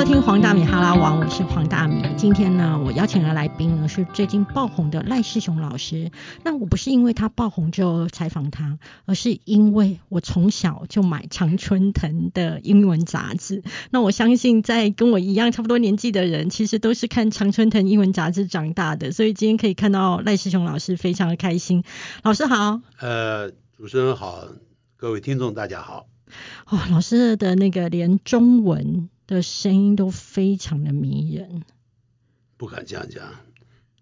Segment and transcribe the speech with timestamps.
[0.00, 2.02] 收听黄大米哈拉王，我是黄大米。
[2.16, 6.10] 今天呢，我邀请的来宾呢是最近爆红的赖世雄老师。
[6.42, 13.62] 那我不是因为他爆红就采访他，而是因为我从小就买常春藤的英文杂志。
[13.90, 19.12] 那我相信在跟我一样差不多年纪的人，其实都是看常春藤英文杂志长大的。
[19.12, 21.84] 所以今天可以看到赖世雄老师，非常的开心。
[22.22, 22.80] 老师好。
[23.00, 24.46] 呃，主持人好，
[24.96, 26.06] 各位听众大家好。
[26.70, 29.10] 哦，老师的那个连中文。
[29.36, 31.62] 的声音都非常的迷人，
[32.56, 33.22] 不敢这样讲。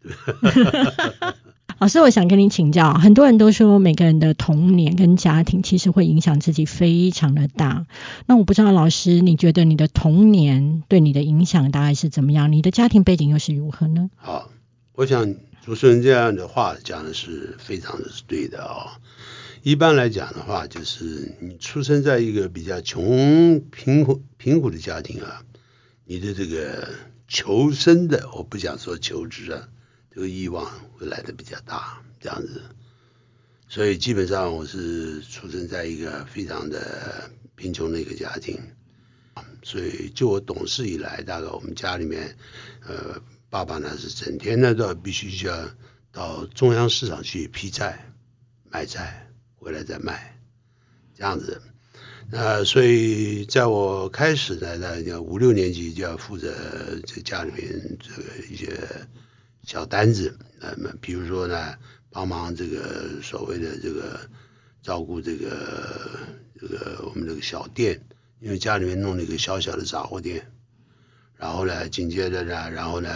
[1.78, 7.86] 老师，我想跟你请教，很多人都说每个人的童年跟家庭其实会影响自己非常的大。
[8.26, 12.50] 那我不知道老师，你觉得你的童年对你的影响大概是怎么样？
[12.50, 14.10] 你的家庭背景又是如何呢？
[14.16, 14.50] 好，
[14.94, 18.98] 我想主持人这样的话讲的是非常的是对的啊。
[19.68, 25.44] 一般来讲的话，就是你出生在一个比较穷贫苦贫苦的家庭啊，
[26.06, 26.88] 你的这个
[27.28, 29.68] 求生的，我不想说求职啊，
[30.10, 32.62] 这个欲望会来的比较大，这样子。
[33.68, 38.58] 所以基本上我是出生在一个非常的贫穷的一个家庭，
[39.62, 42.38] 所以就我懂事以来，大概我们家里面，
[42.86, 45.68] 呃，爸爸呢是整天呢都要必须要
[46.10, 48.10] 到中央市场去批菜
[48.70, 49.27] 卖菜。
[49.58, 50.38] 回来再卖，
[51.14, 51.60] 这样子，
[52.30, 56.54] 那所以在我开始呢，那五六年级就要负责
[57.06, 58.72] 在家里面这个一些
[59.64, 61.74] 小单子，那么比如说呢，
[62.10, 64.20] 帮忙这个所谓的这个
[64.82, 66.08] 照顾这个
[66.60, 68.00] 这个我们这个小店，
[68.40, 70.50] 因为家里面弄了一个小小的杂货店，
[71.36, 73.10] 然后呢，紧接着呢，然后呢。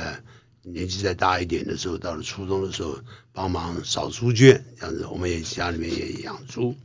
[0.62, 3.00] 年纪再大一点的时候，到了初中的时候，
[3.32, 6.76] 帮忙扫猪圈这样子，我们也家里面也养猪，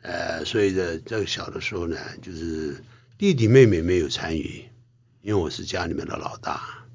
[0.00, 2.82] 呃，所以呢，这个小的时候呢，就是
[3.18, 4.64] 弟弟妹妹没有参与，
[5.20, 6.86] 因为我是家里面的老大，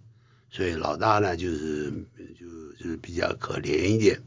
[0.49, 1.91] 所以老大呢就是
[2.39, 2.47] 就
[2.83, 4.21] 就是比较可怜一点，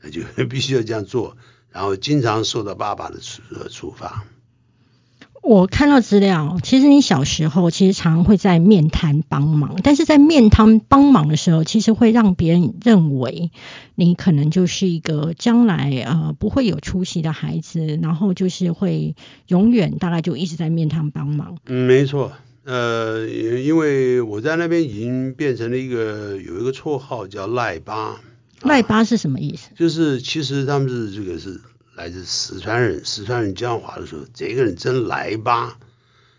[0.00, 1.36] 那就 必须要这样做，
[1.70, 4.24] 然后经常受到爸爸的处处罚。
[5.48, 13.50] 我看到资料，其实你小时候其实常会在面摊帮忙，但是在面摊帮忙的时候，其实会让别人认为
[13.94, 19.16] 你可能就是一个将来呃不会有出息的孩子，然后就是会
[19.46, 21.56] 永远大概就一直在面摊帮忙。
[21.64, 22.32] 嗯，没错，
[22.64, 28.20] 呃，因为我在那边已经变成了一个有一个绰号叫赖巴。
[28.60, 29.70] 赖巴是什么意思？
[29.74, 31.58] 就是其实他们是这个是。
[31.98, 35.78] 来自四川人，四川人讲话的时候，这个人真赖吧，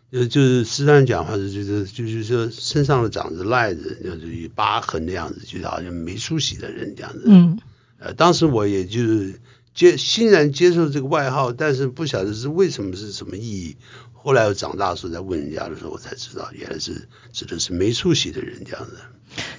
[0.10, 7.24] 就就是四川人讲话是就是就是说身上的长着癞子，就是有疤痕的样子，就是好像没出息的人这样子。
[7.26, 7.60] 嗯，
[8.00, 9.42] 呃，当时我也就是
[9.76, 13.76] 接欣然接受这个外号，但是不晓得是为什么是什么意义。
[14.14, 18.94] 后来我长大时候在问人家的时候，我才知道原来是指的是没出息的人这样子。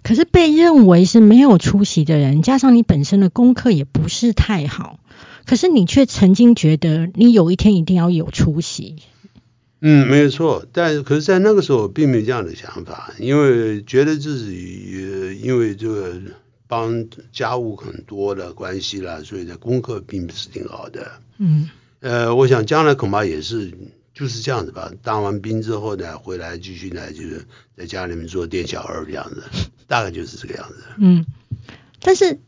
[0.03, 4.99] 可是被认为是没有出息的人，加上你本身的功课也不是太好。
[5.51, 9.03] 可是你却曾经觉得你有一天一定要有出息。
[9.81, 10.65] 嗯，没有错。
[10.71, 16.21] 但可是，在那个时候并没有这样的想法，因为觉得自己也因为这个
[16.69, 21.11] 帮家务很多的关系啦，所以的功课并不是挺好的。
[21.39, 21.69] 嗯。
[21.99, 23.73] 呃，我想将来恐怕也是
[24.15, 24.93] 就是这样子吧。
[25.03, 27.45] 当完兵之后呢，回来继续呢，就是
[27.77, 29.43] 在家里面做店小二这样子，
[29.89, 30.77] 大概就是这个样子。
[30.99, 31.27] 嗯，
[32.01, 32.39] 但是。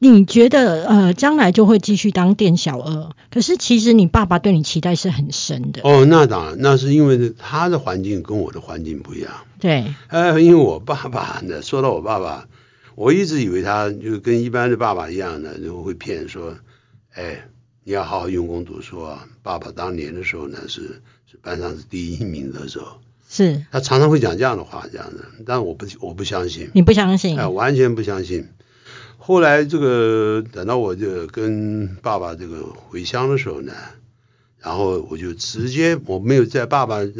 [0.00, 5.82] 你觉得呃将来就会继续当店小二，可是其实你爸爸对你期待是很深的。
[5.82, 9.32] 哦，那当然，那是因为他的环境跟我的环境不一样。
[9.58, 12.46] 对，呃，因为我爸爸呢，说到我爸爸，
[12.94, 16.54] 我一直以为他就跟一般的爸爸一样的，就会骗说，
[17.14, 17.48] 哎，
[17.82, 19.26] 你要好好用功读书啊。
[19.42, 27.36] 爸爸当年的时候呢，是是班上是第一名的时候，是他常常会讲这样的话，这样的，但我不我不相信，你不相信？
[27.36, 28.46] 哎，完全不相信。
[29.28, 33.74] 后来这个等到我就跟爸爸这个回乡的时候呢，
[34.58, 37.12] 然后我就直接我没有在爸爸的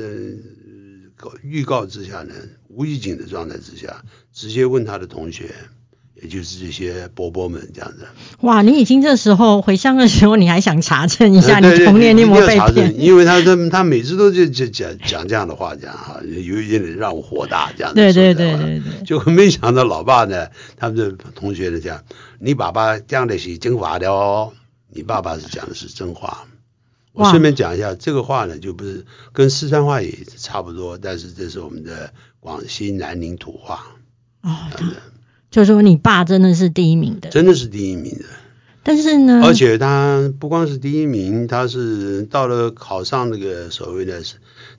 [1.43, 2.35] 预告之下呢，
[2.69, 5.55] 无预警的状态之下，直接问他的同学。
[6.21, 8.07] 也就是这些伯伯们这样子。
[8.41, 13.01] 哇，你已经这时候回乡的时候，你还想查证一下你童年你有没有被骗？
[13.01, 17.97] 因为他他他每次都就就讲讲这样的话，讲哈，有一点让我火大这样子。
[17.97, 19.05] 对对对对对。
[19.05, 22.03] 就没想到老爸呢，他们的同学呢讲，
[22.39, 24.53] 你爸爸讲的是真话的哦，
[24.91, 26.47] 你爸爸是讲的是真话。
[27.13, 33.87] 我顺便讲一下，这个话呢，就不是跟四川话也差不多，但是这是我们的广西南宁土话。
[34.43, 34.57] 哦。
[35.51, 38.25] 就说你爸真的是第一名的，真的是第一名的。
[38.83, 44.23] 但是呢，而且他不光是第一名，他是到了考上那个所谓的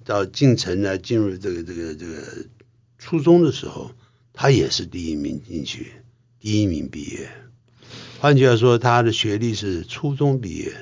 [0.04, 2.14] 到进城来，进入这个这个这个
[2.98, 3.92] 初中的时候，
[4.34, 5.92] 他也是第一名进去，
[6.40, 7.30] 第一名毕业。
[8.20, 10.74] 换句话说，他的学历是初中毕业，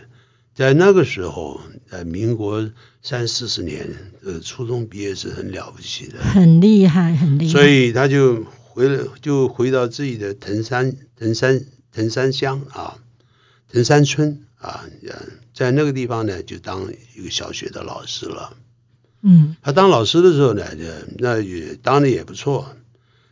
[0.56, 1.60] 在那个时候，
[1.92, 2.70] 在民国
[3.02, 3.90] 三四十年，
[4.24, 6.20] 呃，初中毕业是很了不起的。
[6.20, 7.52] 很厉害，很厉害。
[7.52, 8.46] 所以他就
[8.78, 13.00] 回了，就回到自己的藤山藤山藤山乡啊，
[13.72, 15.16] 藤山村啊，呃
[15.52, 16.84] 在那个地方呢，就当
[17.16, 18.56] 一个小学的老师了。
[19.24, 20.84] 嗯他当老师的时候呢，就
[21.18, 22.76] 那也当的也不错。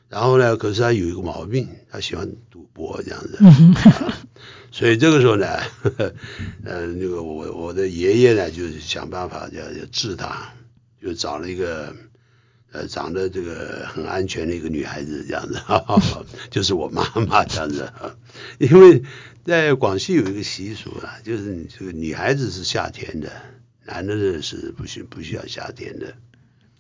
[0.10, 3.38] 然后呢，可是他有一个毛病，他喜欢赌博这样子。
[3.42, 4.18] 嗯啊
[4.72, 5.46] 所以这个时候呢，
[5.84, 6.14] 呵 呵
[6.64, 10.54] 呃，那个我我的爷爷呢，就是想办法要要治他，
[11.00, 11.96] 就找了一个
[12.76, 18.16] 呃长得这个很安全的一个女孩子这样子，哈 哈就是我妈妈这样子啊。
[18.60, 19.04] 因为
[19.46, 23.32] 在广西有一个习俗啊，就是你这个女孩子是夏天的，
[23.86, 26.14] 男的呢是不需不需要夏天的。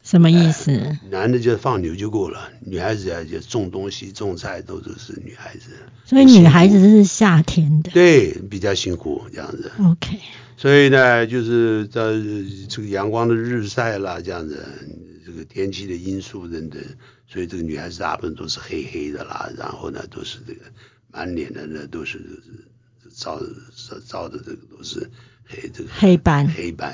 [0.03, 0.97] 什么意思？
[1.09, 5.71] 男的就放牛就够了，女孩子啊就种东西、种菜都都是女孩子。
[6.05, 7.89] 所以女孩子是夏天的。
[7.89, 9.71] 对，比较辛苦这样子。
[9.79, 10.19] OK，
[10.57, 12.01] 所以呢，就是在
[12.69, 14.63] 这个阳光的日晒啦，这样子，
[15.25, 16.79] 这个天气的因素等等，
[17.27, 20.61] 所以这个女孩子大部分都是黑黑的啦，然后呢都是这个
[21.11, 22.21] 满脸的呢都是
[23.15, 25.09] 照照照的这个都是
[25.47, 26.47] 黑这个黑斑。
[26.47, 26.93] 黑斑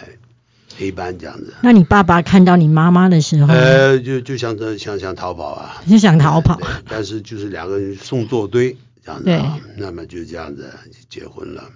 [0.78, 1.54] 黑斑这样子。
[1.62, 6.62] 那你爸爸看到你妈妈的时候，呃，就就想着想想逃跑啊，就想逃跑。
[6.88, 11.70] 但是就是两个人送作堆这样子啊，那么就这样子就结婚了。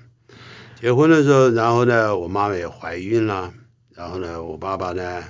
[0.79, 3.51] 结婚的时候，然后呢，我妈妈也怀孕了，
[3.93, 5.23] 然后呢，我爸爸呢，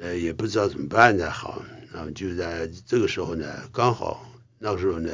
[0.00, 1.62] 呃，也不知道怎么办才好，
[1.92, 4.24] 然后就在这个时候呢，刚好
[4.58, 5.10] 那个时候呢，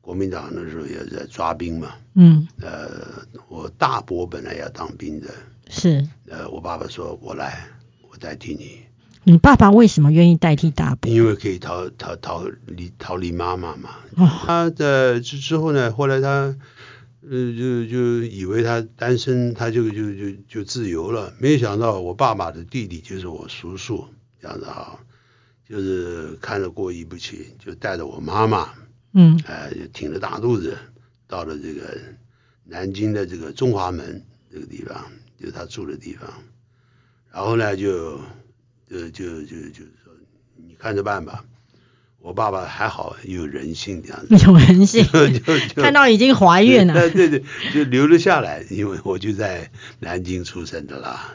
[0.00, 5.28] 国民党那时候也在抓兵嘛，嗯，呃，我大伯本来要当兵的，
[5.68, 7.64] 是呃，我爸爸说我来，
[8.10, 8.80] 我代替你。
[9.24, 11.08] 你爸爸为什么愿意代替大伯？
[11.08, 13.90] 因为可以逃逃逃离逃离妈妈嘛。
[14.16, 16.56] 哦，他的之之后呢，后来他
[17.30, 21.32] 呃就就以为他单身，他就就就就自由了。
[21.38, 24.06] 没想到我爸爸的弟弟就是我叔叔
[24.40, 24.98] 这样子啊，
[25.68, 28.74] 就是看着过意不去，就带着我妈妈，
[29.12, 30.76] 嗯哎、就挺着大肚子
[31.28, 31.96] 到了这个
[32.64, 36.28] 南京的这个中华门这个地方，就是他住的地方。
[37.30, 38.18] 然后呢，就
[38.88, 40.12] 就就就就说，
[40.56, 41.44] 你看着办吧。
[42.22, 45.82] 我爸爸还好有人性这样子，有人性， 就就就。
[45.82, 46.94] 看到已经怀孕了。
[46.94, 47.42] 对对对，
[47.74, 51.34] 就留了下来，因为我就在南京出生的啦，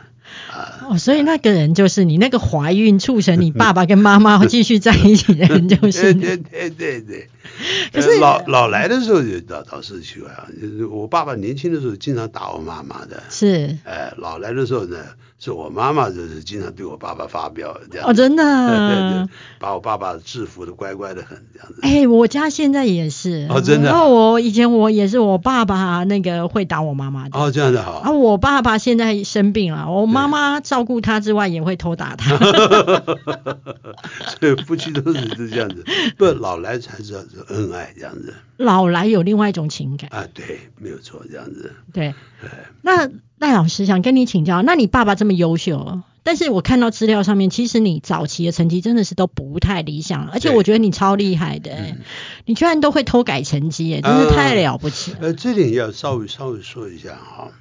[0.50, 6.22] 啊，哦，所以那个人就是你那个怀孕促成你爸爸跟妈妈继续在一起的人，就是你。
[6.22, 7.30] 对对对对对。
[7.92, 13.78] 可是呃老老来的时候就倒倒是奇怪啊，就是我爸爸年轻的时候经常打我妈妈的，是。
[13.84, 14.98] 哎，老来的时候呢，
[15.40, 19.30] 是我妈妈就是经常对我爸爸发飙这样哦，真的对。
[19.60, 21.80] 把我爸爸制服的乖乖的很这样子。
[21.84, 27.38] 哎、我家现在也是哦真的啊然后我以前我也是我爸爸那个会打我妈妈的。
[27.38, 28.12] 哦，这样子好啊，。
[28.12, 32.36] 我爸爸现在生病了，我妈妈照顾他之外也会偷打他。
[34.40, 35.84] 所以夫妻都是是这样子，
[36.18, 41.76] 不老来才知道是恩爱这样子老来有另外一种情感，啊，对，没有错，这样子。
[41.94, 42.08] 对。
[42.42, 43.08] 哎那
[43.38, 52.00] 赖老师想跟你请教，那你爸爸这么优秀，但是我看到资料上面，其实你早期的成绩真的是都不太理想，而且我觉得你超厉害的、嗯。
[52.46, 55.20] 你居然都会偷改成绩，哎，真是太了不起了。
[55.22, 57.52] 呃，这点要稍微稍微说一下哈，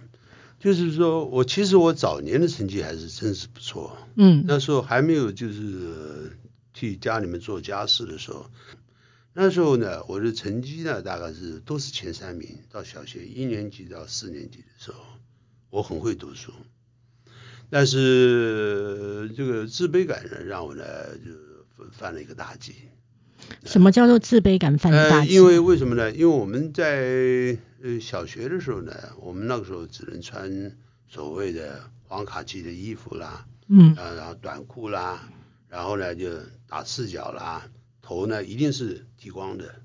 [0.58, 4.44] 就是说我其实我早年的成绩还是真是不错，嗯。
[4.48, 6.30] 那时候还没有就是呃
[6.72, 8.46] 替家里面做家事的时候，
[9.34, 14.98] 那时候呢，我的成绩呢大概是都是前三名，到小学一年级到四年级的时候，
[15.70, 16.52] 我很会读书，
[17.68, 20.84] 但是这个自卑感呢，让我呢
[21.18, 22.74] 就犯了一个大忌。
[23.64, 25.34] 什么叫做自卑感犯大呃，忌？
[25.34, 26.10] 因为为什么呢？
[26.12, 30.76] 因为我们在呃小学的时候呢，我们那个时候只能穿
[31.08, 35.28] 所谓的黄卡其的衣服啦，嗯啊，然后短裤啦，
[35.68, 36.30] 然后呢就
[36.68, 37.68] 打赤脚啦，
[38.00, 39.82] 头呢一定是剃光的。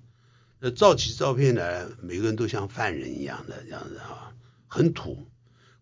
[0.59, 4.31] 那照起照片来，每个人都像犯人一样的这样子啊、
[4.67, 5.27] 很土。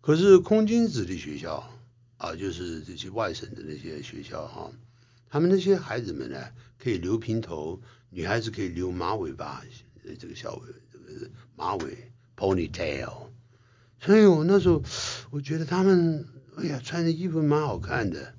[0.00, 1.70] 可是空军子弟学校
[2.16, 4.70] 啊，就是这些外省的那些学校哈、
[5.28, 6.38] 他们那些孩子们呢，
[6.78, 9.62] 可以留平头，女孩子可以留马尾巴，
[10.04, 13.28] 呃这个小尾这个马尾 ponytail。
[14.00, 14.82] 所以我那时候
[15.30, 16.26] 我觉得他们，
[16.56, 18.34] 哎呀，穿的衣服蛮好看的，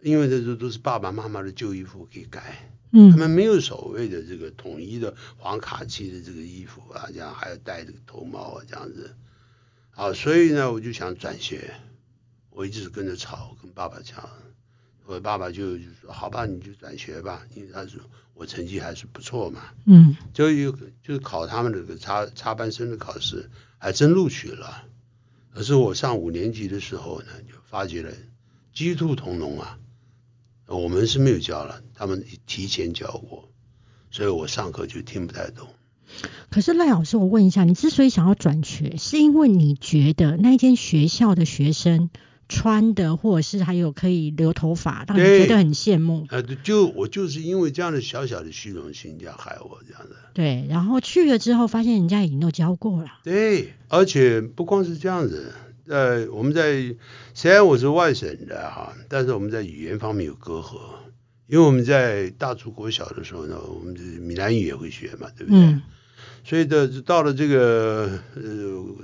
[0.00, 2.68] 因为这都都是爸爸妈妈的旧衣服可以改。
[2.94, 9.16] 嗯他们没有所谓的这个统一的黄卡其的这个衣服啊，这样还要戴这个头帽啊，这样子。
[9.94, 11.74] 啊，所以呢，我就想转学，
[12.50, 14.28] 我一直跟着吵，跟爸爸讲，
[15.04, 18.00] 我爸爸就就说好吧，你就转学吧，因为他说
[18.34, 20.72] 我成绩还是不错嘛，嗯就有
[21.02, 24.84] 就是考他们这个插插班生的考试，还真录取了。
[25.54, 28.10] 可是我上五年级的时候呢，就发觉了
[28.72, 29.78] 鸡兔同笼啊，
[30.66, 33.50] 我们是没有教了，他们提前教过，
[34.10, 35.68] 所以我上课就听不太懂。
[36.50, 42.10] 可是赖老师，我问一下，你之所以想要转学，是因为你觉得那间学校的学生
[42.48, 46.26] 穿的，或者是还有可以留头发，让你觉得很羡慕？
[46.28, 50.16] 呃，就我就是因为这样的小小的虚荣心，这样害我这样的。
[50.34, 53.08] 对，然后去了之后，发现人家已经都教过了。
[53.24, 55.54] 对，而且不光是这样子，
[55.86, 56.94] 呃，我们在
[57.32, 60.76] 虽然我是外省的哈，但是我们在语言方面有隔阂，
[61.46, 65.58] 因为我们在大竹国小的时候呢，我们就是闽南语也会学嘛，对不对？
[65.58, 65.82] 嗯
[66.44, 68.42] 所以的到了这个呃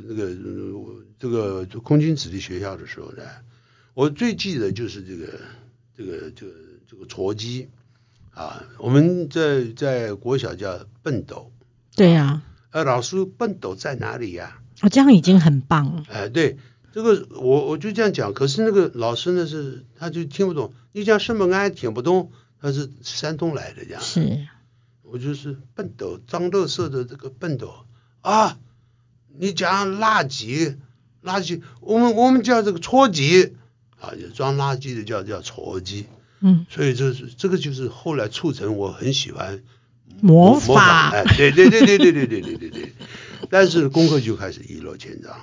[0.09, 3.23] 那个呃这个空军子弟学校的时候呢，
[3.95, 5.27] 我最记得就是这个
[5.97, 6.53] 这个这个
[6.89, 7.69] 这个戳鸡
[8.31, 11.51] 啊，我们在在国小叫笨斗，
[11.97, 16.05] 对呀、呃，老师笨斗在哪里呀、哦，这样已经很棒了。
[16.09, 16.57] 哎，对，
[16.93, 24.47] 这个我我就这样讲，可是那个老师呢是他就听不懂，你讲什么俺也听不懂，他是山东来的这样，是，
[25.11, 27.87] 我就是笨斗，张乐色的这个笨斗
[28.21, 28.59] 啊，
[29.39, 30.77] 你讲垃圾，
[31.23, 33.53] 垃圾，我们我们叫这个撮箕
[33.99, 36.05] 啊，就装垃圾的叫叫撮箕，
[36.41, 39.63] 嗯，所以这是这个就是后来促成我很喜欢
[40.21, 42.93] 魔模法，哎，对对对对对对对对对对。
[43.51, 45.35] 但是功课就开始一落千丈，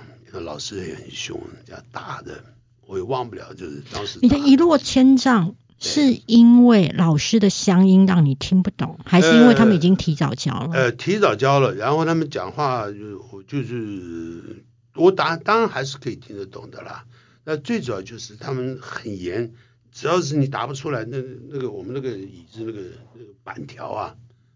[0.44, 2.44] 老师也很凶，这样打的，
[2.86, 10.70] 我也忘不了，就是当时你的一落千丈是因为老师的乡音让你听不懂，还是因为他们已经提早教了？
[10.74, 14.64] 呃提早教了，然后他们讲话就就是
[14.96, 17.06] 我当当然还是可以听得懂的啦。
[17.44, 19.54] 那最主要就是他们很严，
[19.92, 21.18] 只要是你答不出来，那
[21.50, 22.80] 那个我们那个椅子那个
[23.14, 24.16] 那个板条啊，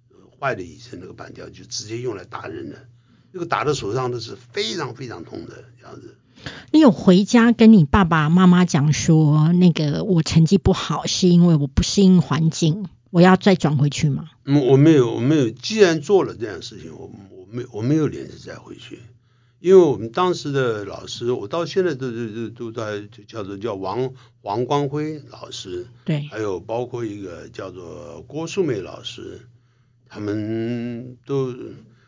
[0.09, 2.87] 呃坏的椅子那个板条就直接用来打人的，
[3.31, 6.15] 那个打到手上都是非常非常痛的样子。
[6.71, 14.29] 你有回家跟你爸爸妈妈讲说，那个我成绩不好是因为我不适应环境，我要再转回去吗？
[14.45, 15.49] 嗯，我没有，我没有。
[15.49, 18.99] 既然做了这样的事情，我我没我没有脸子再回去，
[19.59, 29.41] 因为我们当时的老师，我到现在都都都都在就叫做叫王王光辉老师，对，还有包括一个叫做郭素梅老师，
[30.07, 31.53] 他们都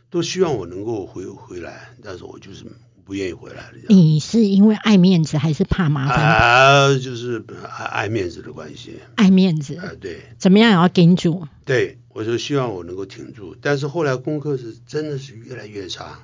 [0.10, 2.66] 都希望我能够回回来，但是我就是
[3.04, 3.78] 不愿意回来了。
[3.90, 6.18] 你是因为爱面子还是怕麻烦？
[6.18, 7.44] 啊，就是
[7.78, 10.22] 爱爱面子的关系，爱面子，啊，对。
[10.38, 11.48] 怎么样也要顶住。
[11.66, 16.20] 对，我就希望我能够挺住，但是后来功课是真的是越来越差。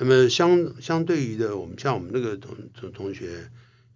[0.00, 3.50] 那么相相对于的，我们像我们那个同同同学，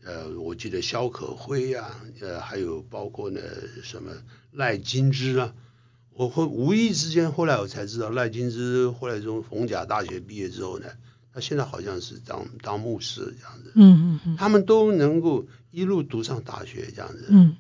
[0.05, 3.41] 呃，我记得肖可辉啊，呃，还有包括呢
[3.85, 4.11] 什么
[4.51, 5.55] 赖金枝啊，
[6.13, 10.87] 我会无意之间后来我才知道赖金枝后来从逢甲大学毕业之后呢，
[11.35, 17.27] 他现在好像是当当牧师这样子，嗯嗯嗯他们都能够一路读上大学这样子。
[17.31, 17.57] 嗯，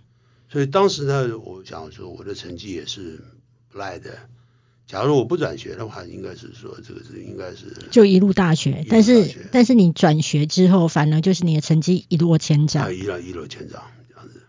[0.48, 3.22] 所以当时呢，我想说我的成绩也是
[3.68, 4.10] 不赖的。
[4.84, 12.92] 假如我不转学的话，应该是说这个是应该是就一路大学但是但是你转学之后，反而就是你的成绩一落千丈啊。
[12.92, 14.42] 一落一落千丈这样子。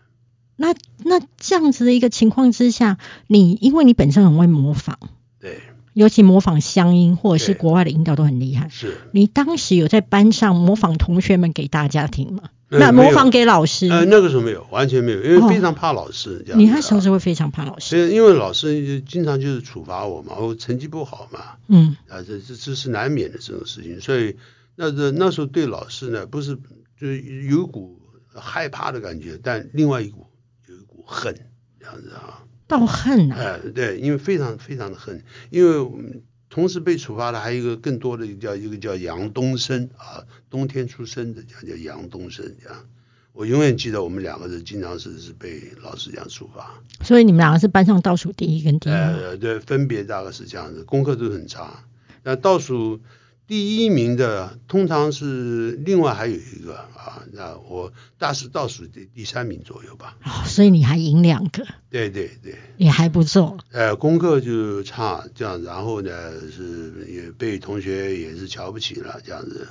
[0.56, 4.98] 那那这样子的一个情况之下，你因为你本身很会模仿，
[5.38, 5.60] 对，
[5.94, 8.68] 尤其模仿乡音或者是国外的音调都很厉害。
[8.68, 8.98] 是。
[9.12, 12.42] 你当时有在班上模仿同学们给大家听吗？
[12.68, 16.60] 那模仿给老师，呃，那个时候没有，完全没有，因为哦非常怕老师这样。
[16.60, 18.10] 你那时候是会非常怕老师。
[18.10, 24.36] 因为老师经常就是处罚我嘛，我成绩不好嘛，嗯啊，这这这是难免的这种事情，所以
[24.74, 26.56] 那这那时候对老师呢，不是
[26.98, 27.96] 就是有一股
[28.34, 30.26] 害怕的感觉，但另外一股
[30.66, 31.32] 有一股恨
[31.78, 32.42] 这样子啊。
[32.66, 42.84] 到恨啊，哎，对，因为非常非常的恨，因为我们同时被处罚的还有一个更多的叫一个叫杨东升啊，冬天出生的叫叫杨东升这样。
[43.32, 48.96] 我永远记得我们两个人经常是是被老师这样处罚，所以你们两个是班上倒数第一跟第二。
[48.96, 51.84] 呃，对，分别大概是这样子，功课都很差。
[52.22, 53.00] 那倒数
[53.46, 60.16] 第一名的通常是另外还有一个啊，那我大是倒数第第三名左右吧。
[60.24, 62.56] 哦，所以你还赢两个，对对对。
[62.78, 63.58] 也还不错。
[63.70, 66.10] 呃，功课就差这样，然后呢
[66.50, 69.68] 是也被同学也是瞧不起了这样子。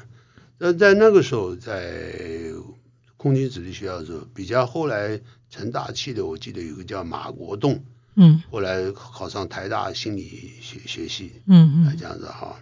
[0.60, 2.52] 那在那个时候，在
[3.18, 7.84] 空军子弟学校的时候，比较后来成大器的，我记得有个叫马国栋，
[8.16, 12.56] 嗯后来考上台大心理学学系，嗯嗯啊这样子哈。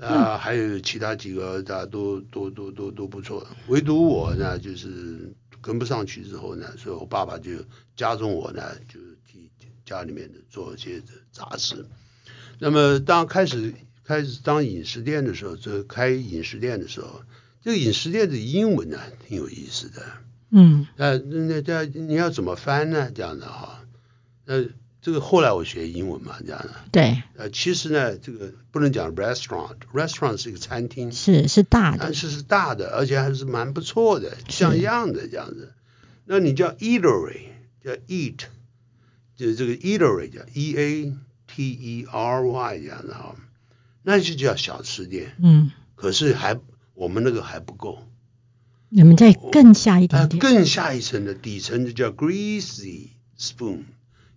[0.00, 7.52] 啊，还有其他几个大家都都都都都不错，唯独我呢，就是跟不上去之后呢，所以我爸爸就
[7.96, 9.50] 加重我呢，就替
[9.84, 11.86] 家里面的做一些杂事。
[12.58, 13.74] 那么当开始
[14.04, 17.22] 开始当饮食店的时候，这开饮食店的时候，
[17.62, 20.02] 这个饮食店的英文呢挺有意思的。
[20.50, 23.10] 嗯那，那这你要怎么翻呢？
[23.12, 23.84] 这样的哈，
[24.44, 24.64] 呃，
[25.06, 26.70] 这个后来我学英文嘛，这样的。
[26.90, 31.98] 对，呃，其实呢，这个不能讲 restaurant，restaurant 是一个餐厅，是是大的。
[32.00, 35.74] 但，是是大的，而且还是蛮不错的，像样的这样子。
[36.24, 37.42] 那你叫 eatery，
[37.84, 38.38] 叫 eat，
[39.36, 41.12] 就这个 eatery 叫 e a
[41.46, 43.36] t e r y 这样的哈，
[44.02, 45.36] 那就叫小吃店。
[45.40, 46.58] 嗯，可是还
[46.94, 48.08] 我们那个还不够，
[48.88, 50.30] 你们再更下一啊，点。
[50.30, 53.82] 点，更下一层的底层就叫 greasy spoon，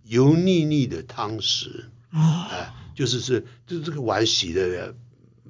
[0.10, 1.86] 油腻腻的汤匙。
[2.12, 4.94] 哦，哎，就是是，就这个碗洗的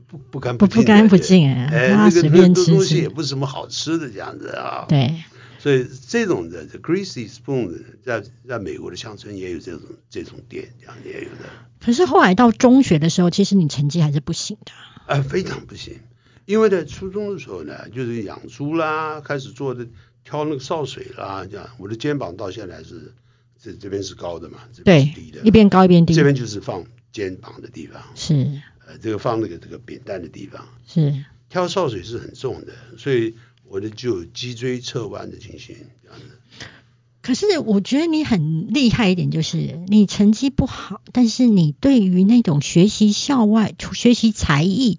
[0.08, 5.24] 不不干不净，不干不净哎哎，那个随便吃那个东西也不是什么好吃的这样子啊。，对，
[5.60, 11.50] 所以这种的这 greasy spoon 在在美国的乡村也有这种这种店，这样也有的，
[11.80, 14.72] 可是后来到中学的时候，其实你成绩还是不行的，
[15.06, 16.00] 哎，非常不行。
[16.46, 19.88] 因为在初中的时候呢，就是养猪啦，开始做的
[20.24, 23.14] 挑那个潲水啦，这样我的肩膀到现在是
[23.62, 26.14] 这这边是高的嘛，这边对是低的，，一边高一边低。
[26.14, 28.34] 这，边就是放肩膀的地方，是。
[28.88, 30.68] 呃，这个放那个这个扁担的地方。
[30.88, 33.36] 是，挑潲水是很重的，所以
[33.66, 36.26] 我的就有脊椎侧弯的情形，这样子。
[37.30, 44.98] 可是我觉得你很厉害一点，就是你成绩不好，但是你对于那种学习校外、学习才艺，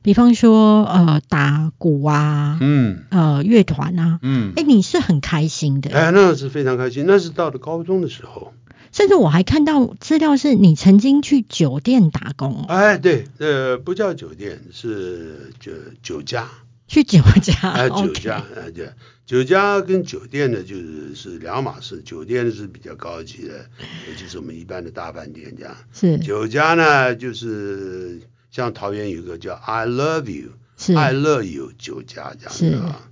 [0.00, 5.90] 比方说呃打鼓啊，嗯呃乐团啊，嗯，哎，你是很开心的。
[5.90, 7.04] 哎，那是非常开心。
[7.04, 8.52] 那是到了高中的时候，
[8.92, 16.48] 甚至我还看到资料是你曾经去酒店打工，哎，对，呃，不叫酒店，是酒酒家，
[16.92, 18.92] 去酒家，哎，酒家，哎，对，
[19.24, 22.02] 酒家跟酒店呢，就是是两码事。
[22.02, 23.64] 酒店是比较高级的，
[24.06, 25.74] 也就是我们一般的大饭店这样。
[25.90, 30.50] 是酒家呢，就是像桃园有个叫 I Love You。
[30.76, 33.08] 是爱乐有酒家这样的啊。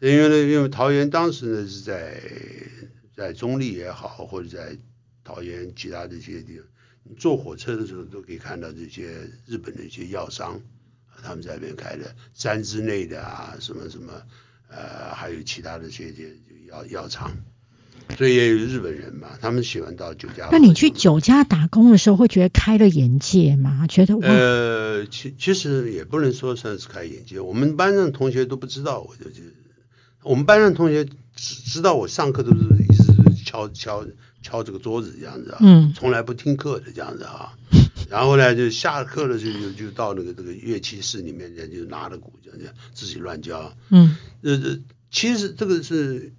[0.00, 2.22] 因为呢，因为桃园当时呢是在
[3.14, 4.78] 在中立也好，或者在
[5.24, 6.66] 桃园其他的一些地方，
[7.02, 10.79] 你坐火车的时候都可以看到这些日本的一些药商，啊
[11.22, 14.12] 他们在那边开的三之内的啊，什么什么
[14.68, 16.14] 呃，还有其他的这些
[16.68, 17.32] 药药厂，
[18.16, 20.48] 所以也有日本人嘛，他们喜欢到酒家。
[20.52, 23.86] 那你去酒家打工的时候，会觉得开了眼界吗？
[23.88, 29.42] 觉得哇，呃，其其实也不能说算是开眼界，我们班上同学都不知道，我就就
[30.22, 31.04] 我们班上同学
[31.34, 34.06] 只知道我上课都是一直是敲敲
[34.42, 37.54] 敲这个桌子这样子啊，嗯从来不听课的这样子啊。
[38.10, 43.72] 然后呢，就下课了就就就到那个这个乐器室里面，就拿着鼓这样这样自己乱教。
[43.88, 44.78] 嗯呃呃，
[45.12, 46.34] 其实这个是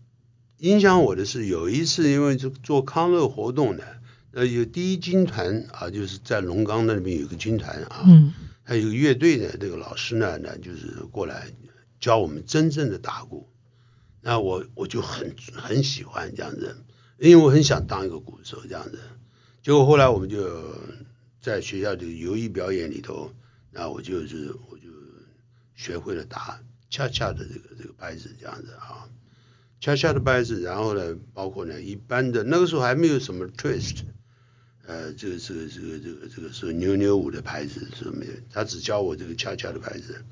[0.57, 3.83] 影响我的是有一次，因为做做康乐活动呢，
[4.33, 11.47] 呃，有第一军团啊，就是在龙岗那边有个军团啊，嗯还有个乐队的这个老师呢，呢就是过来
[12.01, 13.47] 教我们真正的打鼓。
[14.21, 16.75] 那我我就很很喜欢这样子，
[17.17, 18.99] 因为我很想当一个鼓手这样子。
[19.63, 20.75] 结果后来我们就
[21.41, 23.33] 在学校的游艺表演里头，
[23.71, 24.83] 那我就是我就
[25.75, 29.09] 学会了打恰恰的这个这个拍子这样子啊，
[29.79, 34.03] 恰恰的拍子，然后呢，包括呢一般的那个时候还没有什么 twist，
[34.85, 40.23] 呃，这个这个这个这个这个是扭扭舞的拍子是没有，他只教我这个恰恰的拍子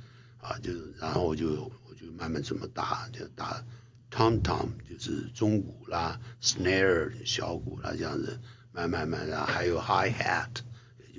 [0.42, 3.66] 啊，就是然后我就我就慢慢怎么打，就打
[4.12, 8.40] tom tom 就是中鼓啦，snare 小鼓啦这样子，
[8.72, 10.50] 慢慢慢然后还有 high hat，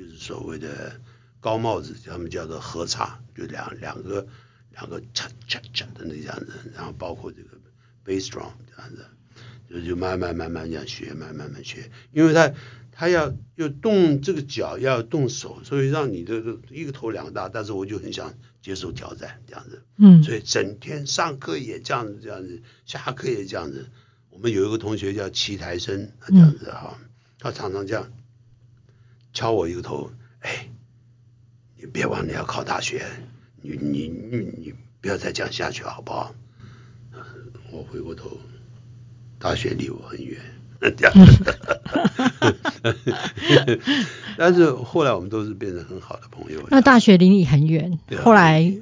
[0.01, 0.99] 就是所谓的
[1.41, 4.27] 高帽子，他们叫做合唱，就两两个
[4.73, 7.59] 两个嚓嚓嚓的那样子，然后包括这个
[8.07, 9.05] bass drum 这样子。
[9.69, 12.53] 就就慢慢慢慢这样学，慢慢慢慢学，因为他
[12.91, 23.89] 他要要动这个脚，要动手，所以让你这个一个头两个大，但是我就很想接受挑战这样子，嗯所以整天上课也这样子这样子，下课也这样子。
[24.31, 26.99] 我们有一个同学叫齐台生，这样子哈，
[27.39, 28.11] 他常常这样
[29.33, 30.69] 敲我一个头，哎，
[31.77, 33.05] 你别忘了要考大学，
[33.63, 36.35] 你你你你不要再这样下去好不好？
[37.13, 37.21] 呃
[37.73, 38.39] 我回过头，
[39.39, 40.41] 大学离我很远。
[44.39, 46.67] 但是后来我们都是变成很好的朋友。
[46.71, 48.75] 那大学离你很远后来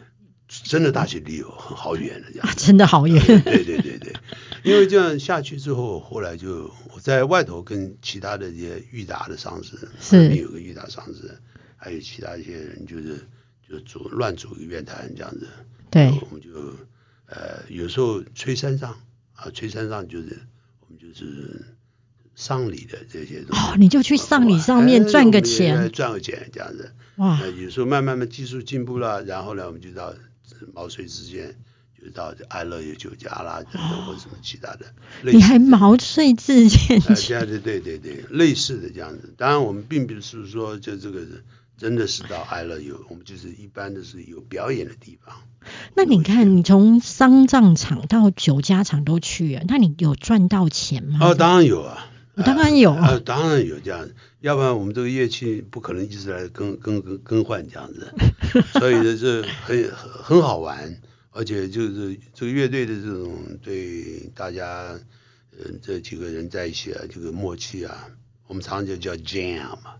[0.47, 2.55] 真的大学离我很好远的这样啊。
[2.57, 4.15] 真的好远，对对对对，
[4.65, 11.41] 因为这样下去之后，后来就我在外头跟其他的一些裕达的上司，是有个裕达上司，
[11.77, 13.27] 还有其他一些人，就是
[13.69, 15.49] 就组乱组一个乐团这样子。
[15.91, 16.51] 对，我们就
[17.27, 18.99] 呃有时候吹山上
[19.35, 20.39] 啊，吹山上就是
[20.81, 21.77] 我们就是
[22.35, 23.63] 丧礼的这些东西。
[23.63, 26.93] 哦，你就去丧礼上面赚个钱，赚个钱这样子。
[27.17, 30.15] 哇，有时候慢慢慢技术进步了，然后呢，我们就到
[30.73, 31.57] 毛遂自荐。
[32.03, 33.63] 就到爱乐有酒家啦，
[34.07, 34.87] 或者什么其他的。
[35.23, 37.35] 你还毛遂自荐去？
[37.41, 39.35] 对对对对，类似的这样子。
[39.37, 41.21] 当然，我们并不是说就这个
[41.77, 45.35] 真的是到爱乐有，我们就是一般的是有表演的地方。
[45.95, 51.19] 那你看，你从丧葬场到酒家场都去，那你有赚到钱吗？
[51.21, 52.09] 哦，当然有啊，
[52.45, 54.09] 当然有啊，当然有这样。
[54.41, 58.15] 要不然我们这个乐器不可能一直来更更更更换这样子，
[58.79, 61.01] 所以呢，这很很好玩。
[61.39, 64.99] 而且就是这个乐队的这种对大家，
[65.53, 68.11] 嗯，这几个人在一起啊，这个默契啊，
[68.49, 69.95] 我们常常就叫 jam 嘛，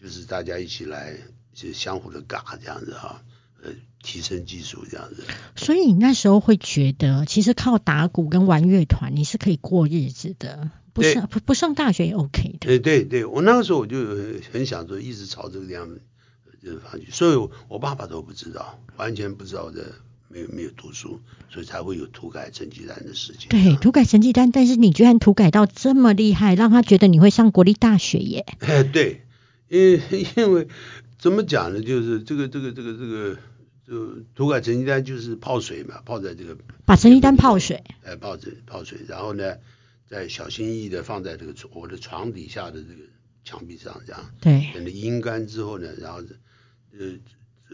[0.00, 1.16] 就是大家一起来
[1.52, 3.20] 就相互的嘎这样子哈，
[3.64, 5.24] 呃，提升技术这样子。
[5.56, 12.68] 所以你那时候会觉得，其实靠打鼓跟玩乐团，你是可以过日子的，不上不不上大学也 OK 的。
[12.68, 13.98] 对对对，我那个时候我就
[14.52, 16.00] 很想说，一直朝这个样子
[16.62, 19.92] 就是方去，所以我爸爸都不知道，完全不知道的。
[20.28, 23.48] 没有没有读书，所以才会有涂改成绩单的事情。
[23.48, 28.44] 对，涂改成绩单，但是你居然涂改到这么厉害，让他觉得你会上国立大学耶？
[28.60, 29.22] 哎， 对，
[29.68, 30.00] 因为
[30.36, 30.68] 因为
[31.18, 31.80] 怎么讲呢？
[31.80, 33.36] 就是这个这个这个这个，
[33.86, 39.54] 就涂改成绩单就是泡水嘛，泡在这个把成绩单泡水，哎，泡水泡水，然后呢，
[40.08, 43.02] 再小心翼翼的放在这个我的床底下的这个
[43.44, 46.20] 墙壁上，这样对，等阴干之后呢，然后
[46.98, 47.14] 呃。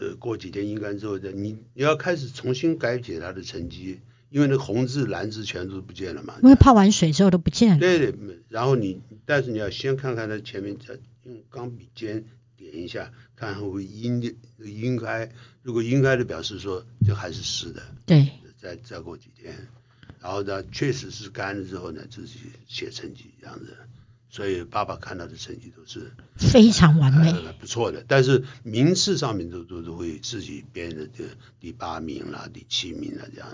[0.03, 6.35] 呃，过几天阴干之后，再你你要开始重新改写它的成绩，因为那红字蓝字全都不见了嘛。
[6.43, 7.79] 因为泡完水之后都不见了。
[7.79, 8.13] 对对，
[8.49, 12.25] 然后你，但是你要先看看它前面，再用钢笔尖
[12.57, 15.31] 点一下，看会不会阴阴开。
[15.61, 17.81] 如果阴开的表示说这还是湿的。
[18.05, 18.29] 对。
[18.59, 19.53] 再再过几天，
[20.21, 23.75] 然后呢，确实是干了之后呢，自己写成绩这样子。
[24.33, 28.03] 所以爸爸看到的成绩都是非常完美，不错的。
[28.07, 31.25] 但是名次上面都都都会自己编的，这
[31.59, 33.47] 第八名啦、第七名啦这样，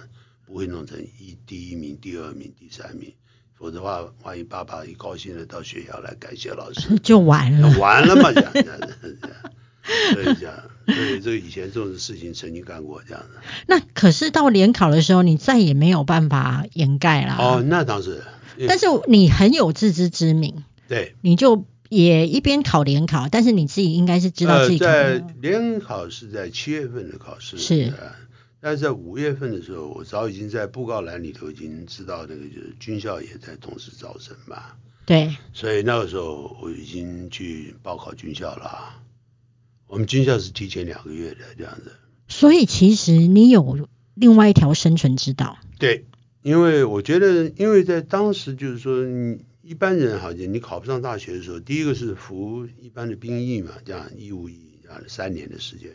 [0.47, 3.11] 不会弄成一第一名、第二名、第三名。
[3.55, 8.51] 否则的话，万一爸爸一高兴了到学校来感谢老师， 就完了，完了嘛这样。
[10.13, 13.41] 所以这样，所以这个以前这种事情曾经干过这样的。
[13.67, 17.35] 那可是到联考的时候，你再也没有办法掩盖了。
[17.35, 18.23] 哦，那倒是。
[18.67, 20.63] 但是你很有自知之明。
[20.89, 24.79] 对，你就也一边考联考，但是你自己应该是知道自己。
[24.79, 27.93] 在联考是在七月份的考试，是。
[28.59, 34.63] 但是在五月份的时候，我早已经在布告栏里头已经知道那个就是军校也在同时招生嘛。
[35.05, 35.35] 对。
[35.53, 38.95] 所以那个时候我已经去报考军校了。
[39.85, 41.91] 我们军校是提前两个月的这样子。
[42.27, 45.59] 所以其实你有另外一条生存之道。
[45.77, 46.05] 对，
[46.41, 49.47] 因为我觉得，因为在当时就是说你。
[49.69, 55.91] 一般人好像你考不上大学的时候，第一个是服一般的兵役嘛，这样义务役啊，三年的时间，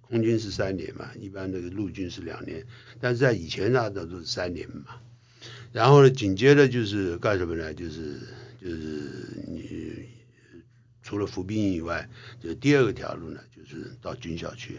[0.00, 2.66] 空军是三年嘛，一般那个陆军是两年，
[2.98, 4.96] 但是在以前那都都是三年嘛。
[5.70, 7.72] 然后呢，紧接着就是干什么呢？
[7.72, 8.18] 就是
[8.60, 9.62] 就是你
[11.04, 12.08] 除了服兵役以外，
[12.42, 14.78] 就第二个条路呢，就是到军校去。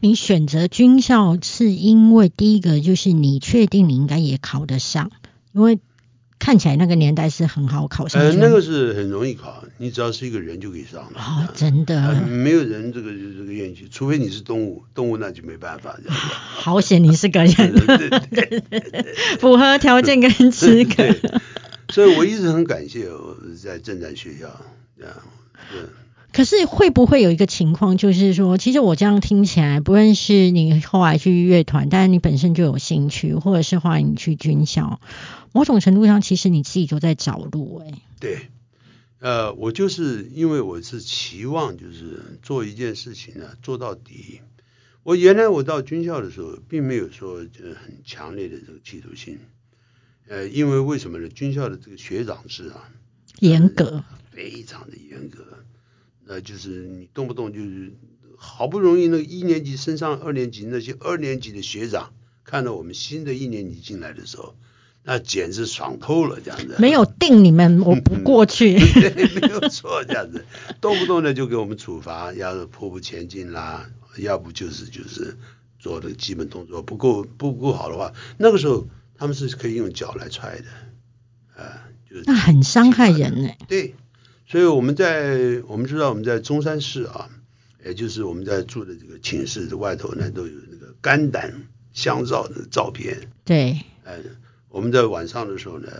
[0.00, 5.12] 你选择军校是因为第一个就是你确定你应该也考得上，
[5.52, 5.78] 因为。
[6.42, 8.20] 看起来那个年代是很好考上。
[8.20, 11.20] 呃，那个是很容易考，你只要是一个人就可以上了。
[11.20, 12.20] 哦，真的。
[12.22, 15.96] 没有人这个就这个愿意去，除非你是动物，动物那就没办法。
[16.10, 17.54] 好险你是个人，
[19.38, 21.14] 符合条件跟资格。
[21.90, 24.48] 所以我一直很感谢我在正在学校
[24.98, 25.14] 这样。
[26.32, 35.00] 可是会不会有一个情况，就是说，其实我这样听起来，不论是你后来去乐团，但是你本身就有兴趣，或者是后来你去军校，
[35.52, 37.92] 某种程度上，其实你自己都在找路，哎。
[38.18, 38.48] 对，
[39.20, 44.40] 呃，我就是因为我是期望，就是做一件事情呢，做到底。
[45.02, 49.38] 我原来我到军校的时候，并没有说就很强烈的这个企图心，
[50.28, 51.28] 呃，因为为什么呢？
[51.28, 52.88] 军校的这个学长制啊，
[53.40, 55.44] 严格，非常的严格。
[56.34, 57.92] 那就是你动不动就是
[58.38, 64.56] 好不容易那个一年级升上二年级，那些二年级的学长看到我们新的一年级进来的时候，
[65.02, 66.76] 那简直爽透了，这样子。
[66.78, 68.78] 没有定你们，我不过去。
[68.78, 70.46] 没有错，这样子，
[70.80, 75.36] 动不动的就给我们处罚，要破步前进啦，要不就是就是
[75.78, 78.88] 做的基本动作不够不够好的话，那个时候。
[79.14, 83.50] 他们是可以用脚来踹的，啊、就是那很伤害人呢。
[83.68, 83.94] 对，
[84.52, 87.30] 所以我们在我们知道我们在中山市啊，
[87.82, 93.30] 也就是我们在住的这个寝室的外头呢，都有那个肝胆相照的照片。
[93.46, 94.18] 对，呃，
[94.68, 95.90] 我们在晚上的时候呢，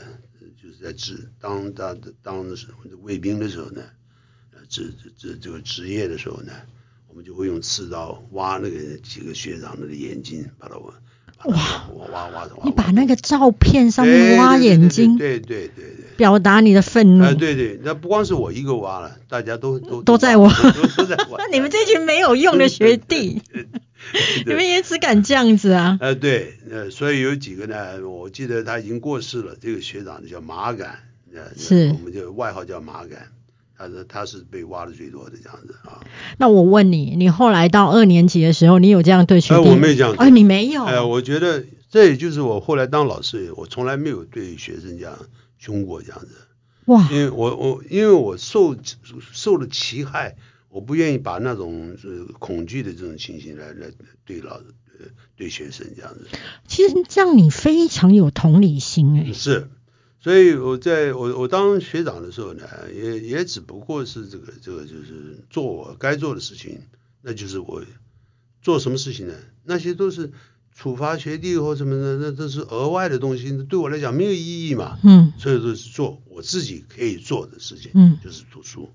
[0.63, 2.47] 就是在治当当当
[3.01, 3.83] 卫兵的时候呢，
[4.51, 6.53] 呃，值值这个职业的时候呢，
[7.09, 10.93] 我们就会用刺刀挖那个几个学长的眼睛，把它挖
[11.45, 12.65] 哇挖挖挖挖。
[12.65, 17.25] 你把那个照片上面挖眼睛，对对对对，表达你的愤怒。
[17.25, 21.37] 哎，对对，那不光是我一个挖了，大家都都都在挖，都都在挖。
[21.43, 23.43] 那你们这群没有用的学弟，
[24.47, 25.99] 你们也只敢这样子啊？
[26.01, 30.99] 呃，对，呃，所以有几个呢，我记得他已经过世了，这个学长叫马杆，
[31.35, 33.29] 呃，是，我们就外号叫马杆。
[33.83, 36.01] 他是他是被挖的最多的这样子啊。
[36.39, 39.65] 那我问你，你后来到二年级的时候，你有这样对学弟？
[39.65, 40.15] 呃，我没有这样。
[40.15, 40.85] 啊，你没有？
[40.85, 45.19] 哎、呃，我觉得这也就是我后来当老师，我从来没有对学生这样
[45.59, 46.29] 凶过这样子。
[46.87, 47.09] 哇！
[47.11, 48.77] 因为我我因为我受
[49.33, 50.37] 受了其害，
[50.69, 53.89] 我不愿意把那种呃恐惧的这种情形来来
[54.25, 56.27] 对老呃对学生这样子。
[56.69, 59.33] 其实这样你非常有同理心哎。
[59.33, 59.69] 是。
[60.23, 66.81] 所以我在我我当学长的时候呢，也也只不过是这个这个就是做我该做的事情，
[67.23, 67.83] 那就是我
[68.63, 69.35] 做什么事情呢？
[69.65, 70.31] 那些都是
[70.73, 74.99] 处罚学弟或什么的，那都是额外的东西，对我来讲没有意义嘛。
[75.03, 75.33] 嗯。
[75.39, 78.91] 所以都是做我自己可以做的事情，嗯，就是读书。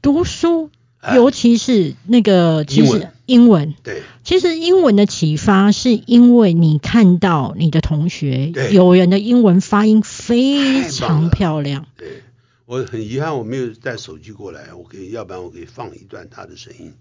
[0.00, 0.70] 读书，
[1.14, 4.02] 尤其是那个其实英文，对。
[4.24, 11.86] 其实英文的启发是因为你看到你的同学对有人的英文发音非常漂亮。
[11.96, 12.22] 对，
[12.64, 16.92] 我很遗憾我没有带手机过来，我可以，要不然我可以放一段他的声音。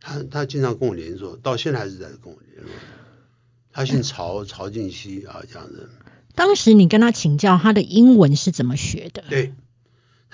[0.00, 2.70] 他他经常跟我联络，到现在还是在跟我联络。
[3.72, 5.88] 他姓曹，曹静熙啊，这样子。
[6.34, 9.22] 当时你跟他请教他的英文是怎么学的？
[9.28, 9.52] 对，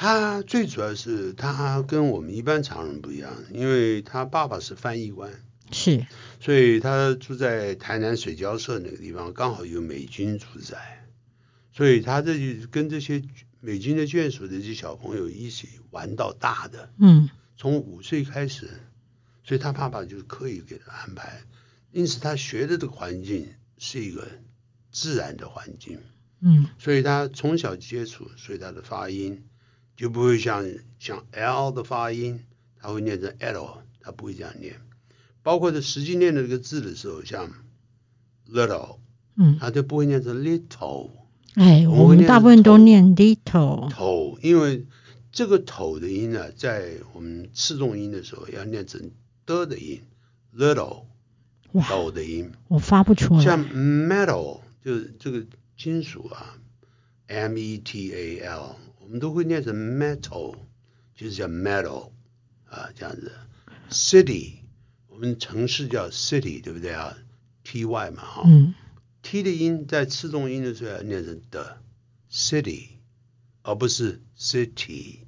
[0.00, 5.28] 他最主要是他跟我们一般常人不一样，因为他爸爸是翻译官，
[5.72, 6.06] 是，
[6.38, 11.04] 所以他住在台南水交社那个地方，刚好有美军住在，
[11.72, 13.24] 所以他这就跟这些
[13.58, 18.70] 美军的眷属的这些小朋友一起玩到大的，嗯，从五岁开始，
[19.42, 21.42] 所以他爸爸就刻意给他安排，
[21.90, 24.28] 因此他学的这个环境是一个
[24.92, 25.98] 自然的环境，
[26.38, 29.42] 嗯，所以他从小接触，所以他的发音
[29.98, 30.64] 就不会像
[31.00, 32.44] 像 L 的发音，
[32.80, 34.80] 它会念成 l，它不会这样念。
[35.42, 37.50] 包括在实际念的这个字的时候，像
[38.48, 38.98] little，
[39.34, 41.10] 嗯，它就不会念成 little。
[41.54, 44.86] 哎，我们大部分都念念 little，头，因为
[45.32, 49.10] 这个头的音呢，在我们次重音的时候要念成
[49.46, 50.02] 的的音
[50.56, 51.06] ，little，
[51.72, 52.52] 哇，头的音。
[52.68, 53.42] 我发不出来。
[53.42, 55.44] 像 metal 就是这个
[55.76, 56.54] 金属啊
[57.26, 58.76] ，M E T A L，
[59.08, 60.54] 我们都会念成 metal，
[61.14, 62.10] 就是叫 metal
[62.68, 63.32] 啊，这样子。
[63.88, 64.56] City，
[65.06, 67.16] 我们城市叫 city，对不对啊
[67.64, 68.74] ？T Y 嘛，哈、嗯
[69.22, 71.82] ，T 的音在次重音的时候要念成的
[72.30, 72.88] city，
[73.62, 75.20] 而不是 city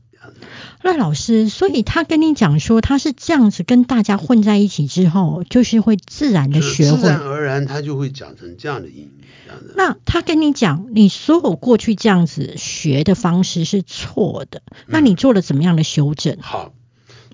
[0.83, 6.99] 赖老师，所以他跟你讲说他是这样子跟大家混在一起之后，就是会自然的学会。
[6.99, 9.11] 自然而然他就会讲成这样的音，
[9.47, 9.75] 这样子。
[9.77, 16.37] 那他跟你讲，你所有过去这样子学的方式是错的，那你做了怎么样的修正？
[16.41, 16.75] 好，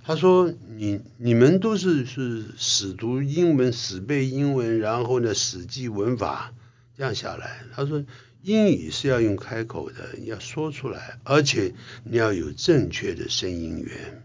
[0.04, 6.52] 他说你你们都是是死读英文、死背英文，然后呢死记文法
[6.96, 7.62] 这样下来。
[7.74, 8.04] 他说
[8.46, 14.22] 英语是要用开口的，你要说出来，而且你要有正确的声音源。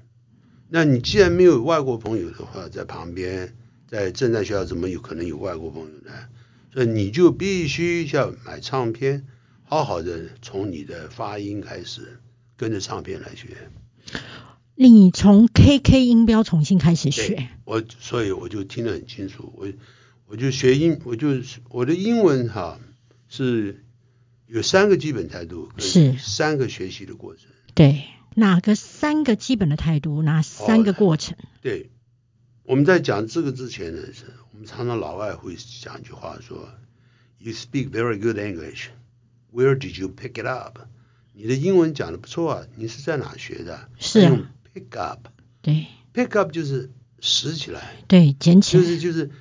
[0.70, 3.56] 那你既然没有外国朋友的话，在旁边，
[3.88, 6.12] 在正在学校怎么有可能有外国朋友呢？
[6.72, 9.26] 所以你就必须要买唱片，
[9.64, 12.20] 好好的从你的发音开始，
[12.56, 13.58] 跟着唱片来学。
[14.76, 19.68] 你从 KK 音标重新开始学，我所以我就听得很清楚，我
[20.28, 21.30] 我就学英，我就
[21.70, 22.80] 我的英文哈
[23.28, 23.84] 是
[24.52, 27.46] 有三个基本态度，是三个学习的过程。
[27.74, 28.04] 对，
[28.36, 31.38] 哪个三个基本的态度，哪三个过程？
[31.62, 31.90] 对，
[32.64, 36.68] 我们在讲这个之前呢，是我们常常老外会讲一句话说
[37.38, 38.88] ：“You speak very good English.
[39.54, 40.80] Where did you pick it up？”
[41.32, 43.88] 你的英文讲的不错啊，你是在哪学的？
[44.00, 45.30] 是啊用 pick up。
[45.62, 47.96] 对 pick up 就是拾起来。
[48.10, 48.86] 对，捡起就来。
[48.86, 49.32] 是就是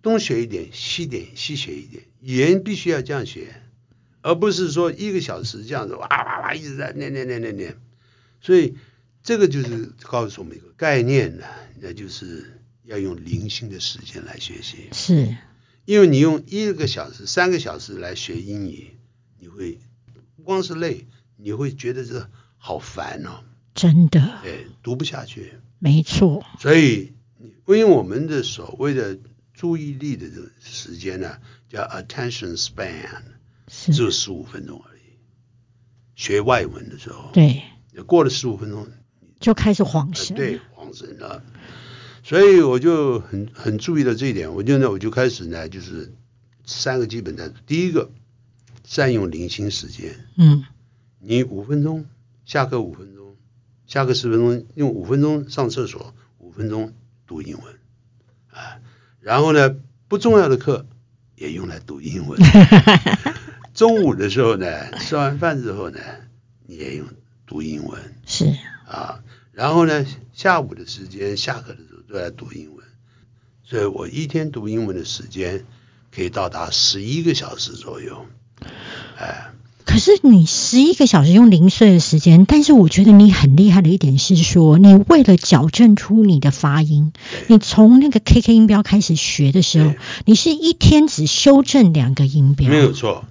[0.00, 3.62] 东学一点，西点西学一点，语言必须要这样学，
[4.26, 7.76] 而不是说一个小时这样子哇哇哇一直在念念念念念。
[8.40, 8.76] 所以
[9.22, 11.44] 这个就是告诉我们一个概念呢，
[11.80, 14.88] 那就是要用零星的时间来学习。
[14.90, 15.36] 是，
[15.84, 18.96] 因为你用一个小时、三个小时来学英语，
[19.38, 19.78] 你会
[20.34, 25.52] 不光是累，你会觉得这好烦哦，真的，哎，读不下去。
[25.78, 29.18] 没错，所以，因为我们的所谓的
[29.54, 33.22] 注意力的这个时间呢，叫 attention span，
[33.66, 35.00] 只是，有十五分钟而已。
[36.14, 37.62] 学外文的时候，对，
[38.06, 38.88] 过了十五分钟，
[39.38, 41.42] 就开始晃呃神，对，晃神了。
[42.22, 46.14] 所以我就很很注意到这一点，我就呢我就开始呢就是
[46.64, 47.54] 三个基本态度。
[47.66, 48.10] 第一个，
[48.82, 50.64] 占用零星时间，嗯，
[51.20, 52.06] 你五分钟
[52.44, 53.36] 下课五分钟，
[53.86, 56.94] 下课十分钟，用五分钟上厕所，五分钟
[57.26, 57.74] 读英文，
[58.50, 58.80] 啊，
[59.20, 59.76] 然后呢
[60.08, 60.86] 不重要的课
[61.36, 62.40] 也用来读英文。
[63.76, 64.66] 中午的时候呢，
[64.98, 66.00] 吃完饭之后呢，
[66.66, 67.06] 你也用
[67.46, 68.00] 读英文。
[68.24, 68.46] 是，
[68.88, 69.20] 啊，
[69.52, 72.86] 然后呢，下午的时间下课的时候都在读英文，
[73.64, 75.66] 所以我一天读英文的时间
[76.10, 78.24] 可以到达十一个小时左右。
[79.18, 79.48] 哎，
[79.84, 87.12] 可是你十一个小时用零碎的时间，但是我觉得你很厉害的一点是说，你为了矫正出你的发音，
[87.48, 89.92] 你从那个 KK 音标开始学的时候，
[90.24, 93.26] 你是一天只修正两个音标，没有错。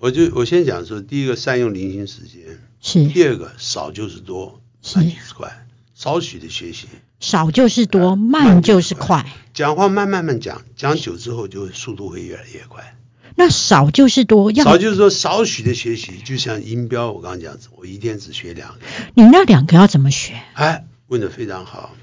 [0.00, 6.88] 我就我先讲说，第一个善用零星时间，是第二个少就是多，是慢就是快，少许的学习，
[7.20, 9.30] 少就是多，慢就是快。
[9.52, 12.96] 讲话慢慢慢讲，讲久之后就会速度会越来越快。
[13.36, 18.78] 那少就是多，要少就是说少许的学习，就像音标，我刚刚讲，我一天只学两个。
[19.12, 20.40] 你那两个要怎么学？
[20.54, 21.94] 哎，问的非常好。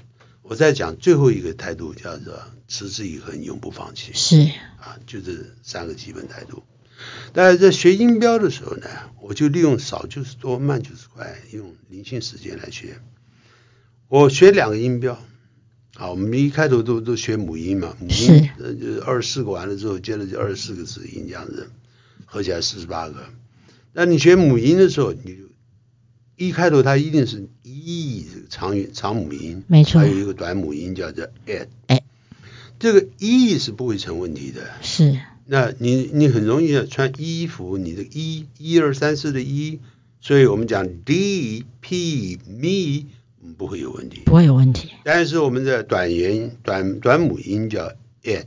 [0.42, 2.32] 我在讲最后一个态度，叫做
[2.68, 4.40] 持之以恒，永不放弃是
[4.80, 5.32] 啊，就这
[5.64, 6.62] 三个基本态度。
[7.32, 8.88] 但是在学音标的时候呢，
[9.20, 13.00] 我就利用少就是多，慢就是快，用零星时间来学。
[14.08, 15.14] 我学两个音标，
[15.94, 21.70] 啊，我们一开头都都学母音嘛，母是音呃就是二十四个完了之后，接着就二十四个子音这样子，
[22.24, 23.26] 合起来四十八个。
[23.92, 25.42] 那你学母音的时候，你就
[26.36, 32.02] 一开头它一定是一这个长音长母音，没错还有一个短母音叫做哎
[32.78, 34.70] 这个一是不会成问题的。
[34.82, 39.80] 是那你你很容易穿衣服，你的一一二三四的一，
[40.20, 43.08] 所以我们讲 D P me
[43.42, 44.20] 嗯不会有问题。
[44.26, 44.90] 不会有问题。
[45.04, 47.92] 但是我们的短元短短母音叫
[48.24, 48.44] at，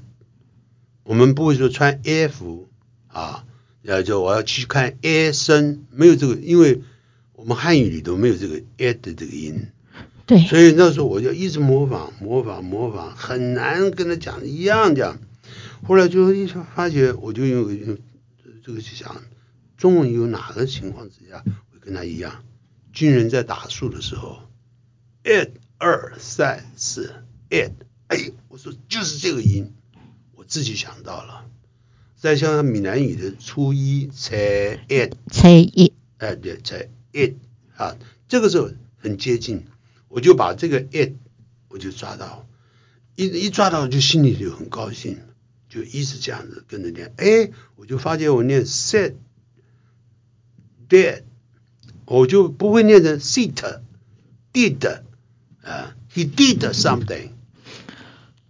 [1.04, 2.68] 我们不会说穿 f
[3.08, 3.46] 啊，
[3.84, 6.82] 呃，就我要去看 a 声，没有这个，因为
[7.34, 9.70] 我们汉语里头没有这个 at 的这个音，
[10.28, 15.18] 对，所以那时候我就一直模仿模仿模仿，很难跟他讲一样讲。
[15.84, 17.98] 后来就一发觉，我就用用
[18.64, 19.24] 这个去想，
[19.78, 22.44] 中文有哪个情况之下会跟他一样？
[22.94, 24.40] 军人在打数的时候
[25.24, 27.14] ，it 二三四
[27.50, 27.72] it，
[28.08, 29.74] 哎，我说就是这个音，
[30.36, 31.46] 我自己想到了。
[32.18, 37.34] 再像闽南语的初一才 it，猜一哎对，才 it
[37.76, 39.66] 啊，这个时候很接近，
[40.08, 41.14] 我就把这个 it
[41.70, 42.48] 我就抓到，
[43.16, 45.18] 一一抓到就心里就很高兴，
[45.72, 49.14] 就一直这样子跟着念，哎，我就发现我念 said
[50.90, 51.24] did，
[52.04, 53.80] 我就不会念成 sit
[54.52, 55.02] did
[55.64, 57.30] 啊，he did something。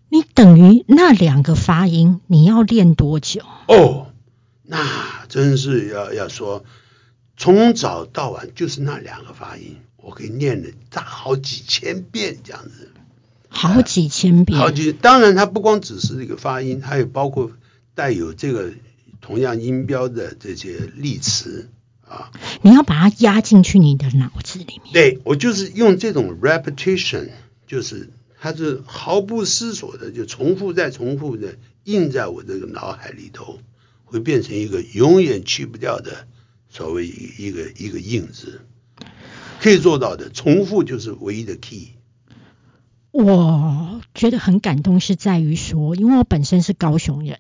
[0.10, 3.44] 你等于那两个发音，你要练多久？
[3.68, 4.12] 哦，
[4.64, 6.66] 那真是要要说，
[7.38, 12.92] 从早到晚就是那两个发音，我可以念了大好几千遍这样子，
[13.54, 14.58] 好几千遍。
[14.58, 14.94] 好几。
[14.94, 17.52] 当然，它不光只是这个发音，还有包括
[17.94, 18.72] 带有这个
[19.20, 21.70] 同样音标的这些例词
[22.08, 22.32] 啊。
[22.62, 24.94] 你要把它压进去你的脑子里面。
[24.94, 27.30] 对我就是用这种 repetition，
[27.68, 28.10] 就是
[28.40, 33.60] 它是毫不思索的就重复再重复的印在我这个脑海里头，
[34.06, 36.26] 会变成一个永远去不掉的
[36.70, 38.62] 所谓一一个一个印子，
[39.60, 40.30] 可以做到的。
[40.30, 41.90] 重复就是唯一的 key。
[43.12, 47.40] 我觉得很感动，是在于说，因为我本身是高雄人，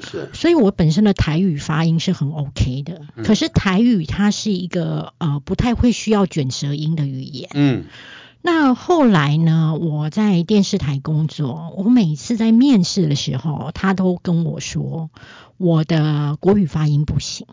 [0.00, 3.02] 是所以我本身的台语发音是很 OK 的。
[3.16, 7.48] 嗯可是台语它是一个呃不太会需要卷舌音的语言。
[7.54, 7.84] 嗯
[8.42, 15.10] 那后来呢，我在电视台工作，我每次在面试的时候，他都跟我说
[15.56, 17.46] 我的国语发音不行。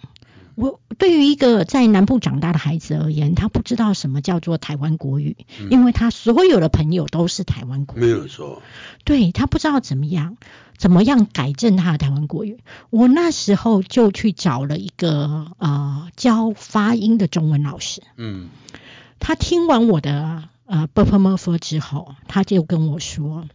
[0.55, 8.01] 我对于一个在南部长大的孩子而言，他不知道什么叫做台湾国语，嗯因为他所有的朋友都是台湾国语。
[8.01, 8.61] 没有错。
[9.03, 10.37] 对他不知道怎么样，
[10.77, 12.59] 怎么样改正他的台湾国语。
[12.89, 18.49] 我那时候就去找了一个呃教发音的中文老师，嗯
[19.19, 23.47] 他听完我的呃 b u r p l e m u r f 之后，他就跟我说：“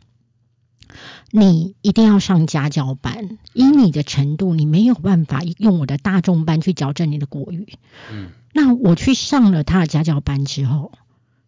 [1.31, 7.79] 你一定要上家教班，以你的程度，你没有办法用我的大众班去矫正你的国语。
[8.13, 10.93] 嗯，那我去上了他的家教班之后，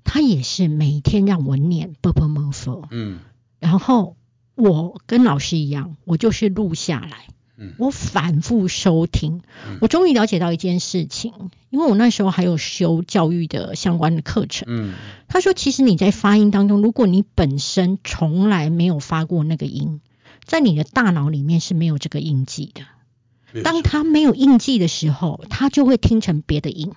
[0.04, 3.20] 他也是每天让我念 b b m f，嗯
[3.58, 4.16] 然后
[4.54, 7.26] 我跟老师一样，我就是录下来。
[7.60, 11.32] 嗯我反复收听嗯，我终于了解到一件事情，
[11.68, 14.66] 因为我那时候还有修教育的相关的课程。
[14.68, 14.94] 嗯
[15.28, 20.00] 他说，其实你在发音当中，如果你本身从来没有发过那个音，
[20.44, 22.82] 在你的大脑里面是没有这个印记的。
[23.62, 26.92] 当他没有印记的时候，他就会听成别的音，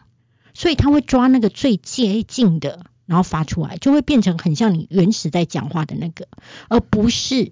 [0.54, 6.28] 所以他会抓那个最接近的，然后发出来，就会变成很像你原始在讲话的那个，
[6.70, 7.52] 而不是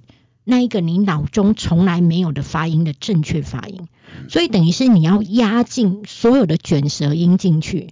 [0.52, 3.88] 那一个你脑中从来没有的发音的正确发音。
[4.28, 7.89] 所以等于是你要压进所有的卷舌音进去。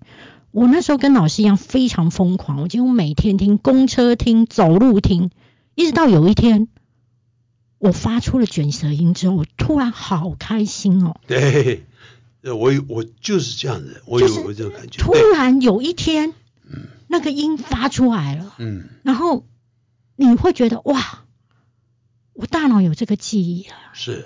[0.52, 5.32] 我那时候跟老师一样非常疯狂，我几乎每天听公车听、走路听，
[5.74, 6.68] 一直到有一天。
[7.78, 11.16] 我发出了卷舌音之后，我突然好开心哦！
[11.26, 11.86] 对，
[12.42, 15.02] 呃我有我就是这样子，我有就是我这种感觉。
[15.02, 16.34] 突，然有一天，
[16.70, 19.46] 嗯那个音发出来了，嗯然后
[20.18, 21.24] 你会觉得哇，
[22.40, 24.26] 我大脑有这个记忆了，是，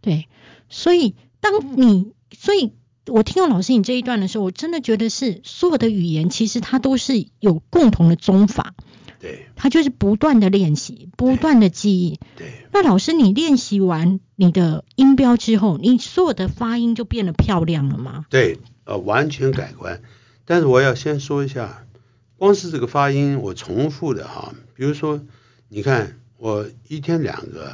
[0.00, 0.28] 对，
[0.68, 2.70] 所以当你，所以
[3.06, 8.76] 我听到老师你这一段的时候，我真的觉得是所有的语言其实它都是有共同的宗法，
[9.18, 12.20] 对它就是不断的练习，不断的记忆。
[12.36, 18.24] 对那老师，你练习完你的音标之后，你所有的发音就变得漂亮了吗？
[18.30, 20.00] 对，呃，完全改观。
[20.44, 21.88] 但是我要先说一下，
[22.36, 25.20] 光是这个发音，我重复的哈，比如说，
[25.68, 27.72] 你看我一天两个，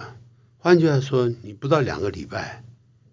[0.59, 2.63] 换句话说，你不到两个礼拜，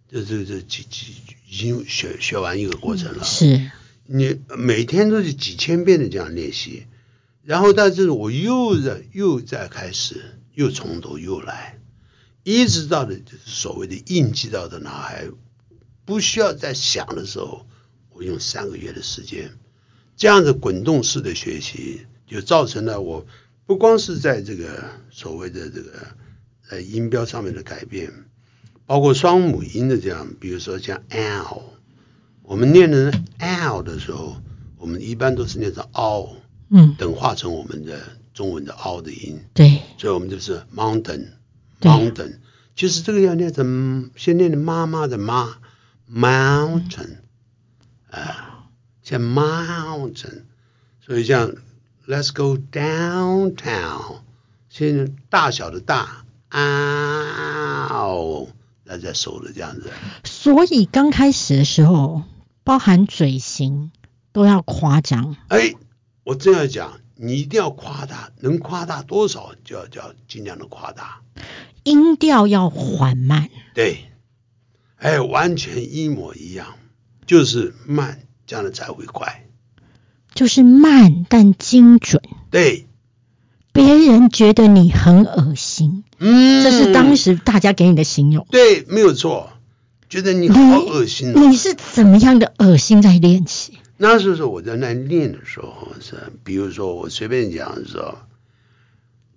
[0.10, 1.14] 这这这几几
[1.50, 3.24] 已经学学完一个过程了。
[3.24, 3.72] 是，
[4.06, 6.88] 你每天都是几千遍的这样练习，
[7.42, 11.80] 然后但是我又在又在开始，又从头又来，
[12.44, 15.30] 一直到的就是所谓的印记到的脑海，
[16.04, 17.66] 不需要再想的时候，
[18.10, 19.54] 我用三个月的时间，
[20.18, 23.26] 这样子滚动式的学习，就造成了我
[23.66, 25.92] 不光是在这个所谓的这个
[26.70, 28.12] 呃音标上面的改变，
[28.86, 31.64] 包括双母音的这样，比如说像 l。
[32.48, 34.38] 我们念的 l 的时候，
[34.78, 36.38] 我们一般都是念成 o，
[36.70, 38.00] 嗯，等化成我们的
[38.36, 41.30] 中文的 o 的音，对，所以我们就是 mountain
[41.82, 42.36] mountain，。
[42.76, 45.58] 其实这个要念成先念的妈妈的妈
[46.08, 47.16] mountain
[48.12, 48.70] 啊，
[49.02, 50.44] 像 mountain，
[51.04, 51.56] 所以像
[52.08, 54.20] let's go downtown，
[54.70, 58.48] 现在大小的大啊哦
[58.84, 59.92] 那在手的这样子。
[60.24, 62.24] 所以刚开始的时候，
[62.64, 63.92] 包含嘴型
[64.32, 65.74] 都要夸张，哎，
[66.24, 71.22] 我正要讲，你一定要夸大，能夸大多少就要就要尽量的夸大。
[71.84, 74.06] 音调要缓慢，对，
[74.98, 76.78] 哎，完全一模一样，
[77.26, 79.45] 就是慢，这样的才会快。
[80.36, 82.22] 就是慢但精准。
[82.52, 82.86] 对，
[83.74, 88.46] 别人觉得你很恶心，嗯，这是当时大家给你的形容。
[88.52, 89.50] 对，没有错，
[90.08, 91.50] 觉得你好恶心哦。
[91.50, 93.80] 你是怎么样的恶心在练习？
[93.98, 98.20] 那时候我在那练的时候是，比如说我随便讲说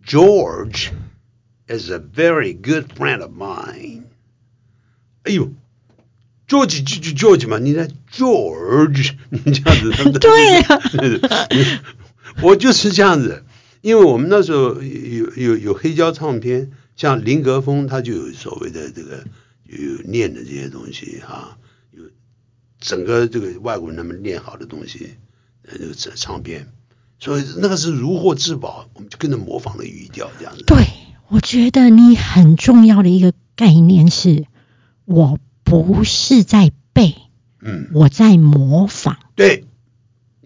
[0.04, 0.88] ，George
[1.68, 4.02] is a very good friend of mine。
[5.22, 5.50] 哎呦
[6.48, 10.80] ，George 就就 George 嘛，你在 George， 你这样子， 对啊
[12.42, 13.44] 我就是这样子，
[13.80, 19.24] 因为我们那时候有有有黑胶唱片，像林格峰他就有所谓的这个
[19.64, 21.58] 有念的这些东西哈、
[21.90, 22.04] 有
[22.80, 25.16] 整个这个外国人他们念好的东西，
[25.66, 26.68] 呃，这个唱唱片，
[27.18, 30.62] 所以那个是如获至宝，我们就跟着模仿的语调这样子。
[30.64, 30.76] 对，
[31.28, 34.46] 我觉得你很重要的一个概念是，
[35.04, 35.38] 我
[35.68, 37.14] 不是在背，
[37.60, 39.64] 嗯，我在模仿，对，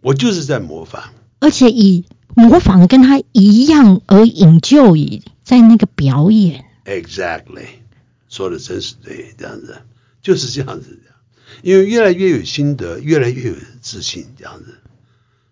[0.01, 1.12] 我就是在模仿。
[1.39, 2.05] 而且以
[2.35, 6.64] 模仿跟他一样而引咎于在那个表演。
[6.85, 7.66] Exactly，
[8.29, 9.83] 说的真是对，这样子
[10.23, 11.12] 就是这样子的，
[11.62, 14.79] 因为越来越有心得，越来越有自信，这样子，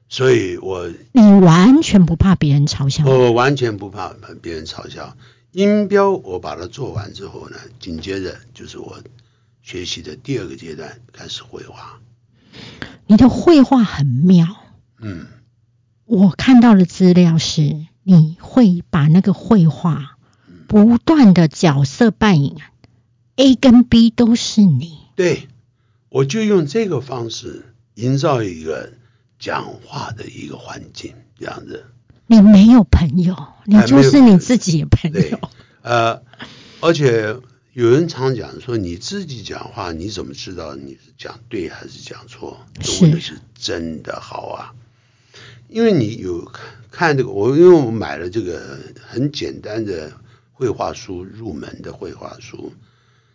[0.09, 5.17] 所以我你完全不怕别人嘲笑你，我完全不怕别人嘲笑。
[5.53, 9.01] 音标我把它做完之后呢，紧接着就是我
[9.63, 12.01] 学习的第二个阶段，开始绘画。
[13.07, 14.47] 你的绘画很妙。
[15.01, 15.27] 嗯，
[16.05, 20.17] 我看到的资料是，你会把那个绘画
[20.67, 22.57] 不断的角色扮演
[23.37, 24.99] ，A 跟 B 都是你。
[25.17, 25.49] 对，
[26.09, 28.93] 我就用这个方式营造一个
[29.39, 31.87] 讲话的一个环境，这样子。
[32.27, 35.41] 你没有朋友，你就是你自己的朋对友。
[35.83, 36.23] 呃，
[36.81, 37.37] 而且
[37.73, 42.67] 有人常讲说，你自己讲话，你怎么知道你是讲对还是讲错？
[42.81, 44.75] 这问的是真的好啊，
[45.69, 50.13] 因为你有看看这个，我因为我买了这个很简单的
[50.53, 52.73] 绘画书，入门的绘画书。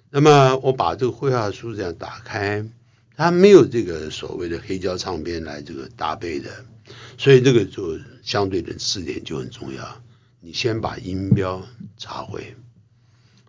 [0.09, 2.65] 那么我把这个绘画书这样打开，
[3.15, 6.65] 它没有这个所谓的黑胶唱片来这个搭配的，
[7.17, 10.01] 所以这个就相对的字典就很重要。
[10.41, 11.65] 你先把音标
[11.97, 12.55] 查会，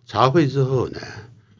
[0.07, 0.99] 查会之后呢，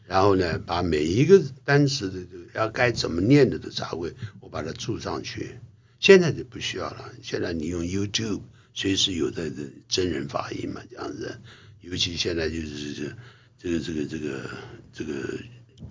[0.06, 2.18] 然后呢，把每一个单词的
[2.54, 5.58] 要该怎么念的都查会，我把它注上去。
[6.00, 8.40] 现在就不需要了，现在你用 YouTube
[8.72, 9.50] 随时有的
[9.88, 11.38] 真人发音嘛，这样子。
[11.82, 13.14] 尤其现在就是
[13.58, 14.50] 这个这个这个
[14.92, 15.38] 这个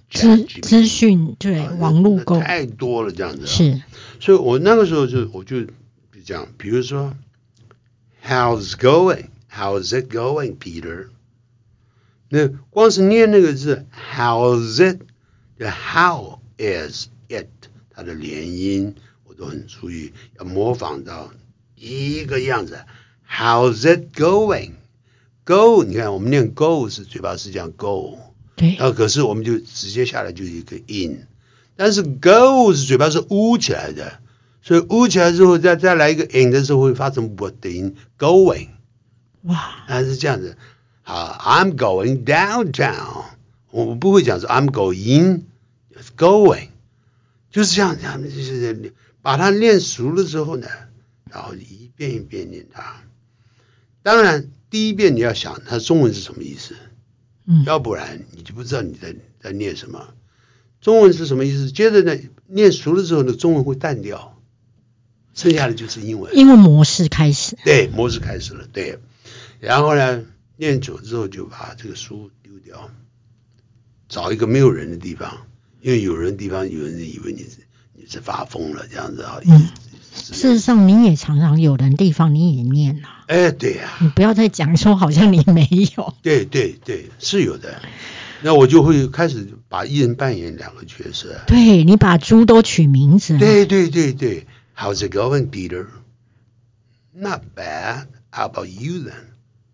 [0.10, 3.82] 资资讯对网络够太多了，这样子是。
[4.20, 5.64] 所以我那个时候就我就
[6.26, 7.16] 这样，比如说
[8.26, 9.28] How's going?
[9.50, 11.10] How's it going, Peter?
[12.30, 15.02] 那光是念那个字 How's it?
[15.60, 17.48] How is it?
[17.90, 21.32] 它的连音我都很注意，要模仿到
[21.76, 22.80] 一个样子。
[23.30, 24.74] How's it going?
[25.44, 28.20] Go，你看我们念 Go 是嘴巴是这样 Go，
[28.56, 31.28] 对，然后可是我们就直接下来就一个 In，
[31.76, 34.20] 但是 Go 是嘴巴是呜起来的，
[34.62, 38.68] 所以呜起来之后再再来一个 In 的时候会发成 What 的音 Going，
[39.44, 40.58] 哇，它是这样子。
[41.08, 43.24] 好，I'm going downtown，
[43.72, 46.68] 我不会讲说 I'm going，is going，
[47.50, 50.68] 就是这样这样，就是把它练熟了之后呢，
[51.32, 53.04] 然后一遍一遍念它，
[54.04, 54.50] 当然。
[54.70, 56.76] 第一遍你要想它中文是什么意思，
[57.46, 60.10] 嗯，要不然你就不知道你在在念什么。
[60.82, 61.72] 中文是什么意思？
[61.72, 64.38] 接着呢，念熟了之后呢，中文会淡掉，
[65.34, 66.36] 剩下的就是英文。
[66.36, 67.58] 英文模式开始。
[67.64, 68.68] 对，模式开始了。
[68.74, 69.00] 对，
[69.62, 70.26] 然后呢，
[70.58, 72.90] 念久之后就把这个书丢掉，
[74.10, 75.46] 找一个没有人的地方，
[75.82, 77.60] 因为有人的地方，有人以为你是
[77.94, 79.40] 你是发疯了这样子啊。
[79.46, 79.70] 嗯。
[80.14, 83.24] 事实上，你也常常有人地方你也念啊。
[83.28, 83.98] 哎，对呀。
[84.02, 86.16] 你不要再讲说好像你没有。
[86.24, 87.80] 对对对，是有的。
[88.42, 91.40] 那我就会开始把一人扮演两个角色。
[91.46, 93.38] 对你把猪都取名字。
[93.38, 95.86] 对对对对，How's it going, Peter?
[97.14, 98.08] Not bad.
[98.32, 99.27] How about you then?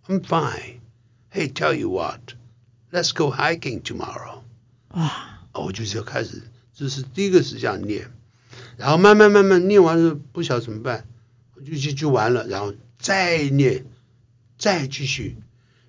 [0.08, 0.82] I'm fine.
[1.30, 2.34] Hey, tell you what,
[2.92, 4.42] let's go hiking tomorrow.
[4.90, 5.48] 啊！
[5.54, 6.42] 我就是要开始，
[6.76, 8.12] 这是第一个是这样念。
[8.78, 11.06] 然后慢慢慢慢念完了，不晓得怎么办，
[11.66, 12.48] 就就就完了。
[12.48, 13.86] 然后再念，
[14.58, 15.38] 再继续。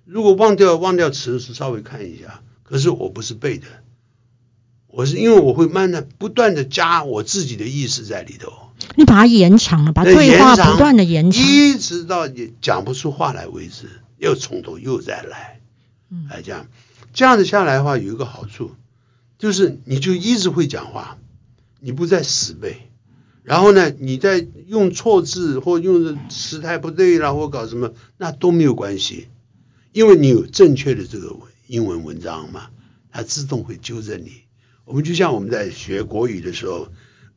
[0.05, 2.41] 如果忘掉忘掉词是稍微看一下。
[2.67, 3.67] 可是我不是背的，
[4.87, 8.51] 我是因为我会慢慢不断的加我自己的意思在里头。
[8.95, 15.61] 你把它延长了，把对话不断的延长，一直到你讲不出话来为止，又从头又再来。
[16.09, 16.67] 嗯，来这样，
[17.13, 18.71] 这样子下来的话，有一个好处，
[19.37, 21.17] 就是你就一直会讲话。
[21.81, 22.89] 你不再死背，
[23.43, 29.27] 然后呢，你在用错字或用的时态不对啦，或搞什么，那都没有关系，
[29.91, 31.37] 因为你有正确的这个
[31.67, 32.71] 英文文章嘛，
[33.11, 34.31] 它自动会纠正你。
[34.83, 36.87] 我们就像我们在学国语的时候，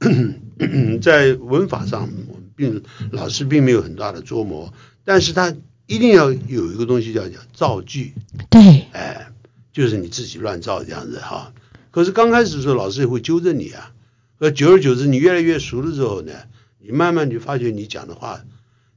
[1.02, 2.08] 在文法上，
[2.56, 4.72] 并老师并没有很大的琢磨，
[5.04, 5.54] 但是他
[5.88, 8.12] 一定要有一个东西叫叫造句。
[8.48, 9.32] 对，哎，
[9.72, 11.52] 就是你自己乱造这样子哈。
[11.90, 13.90] 可是刚开始的时候，老师也会纠正你啊。
[14.38, 16.32] 而久而久之，你越来越熟了之后呢，
[16.78, 18.40] 你慢慢就发觉你讲的话，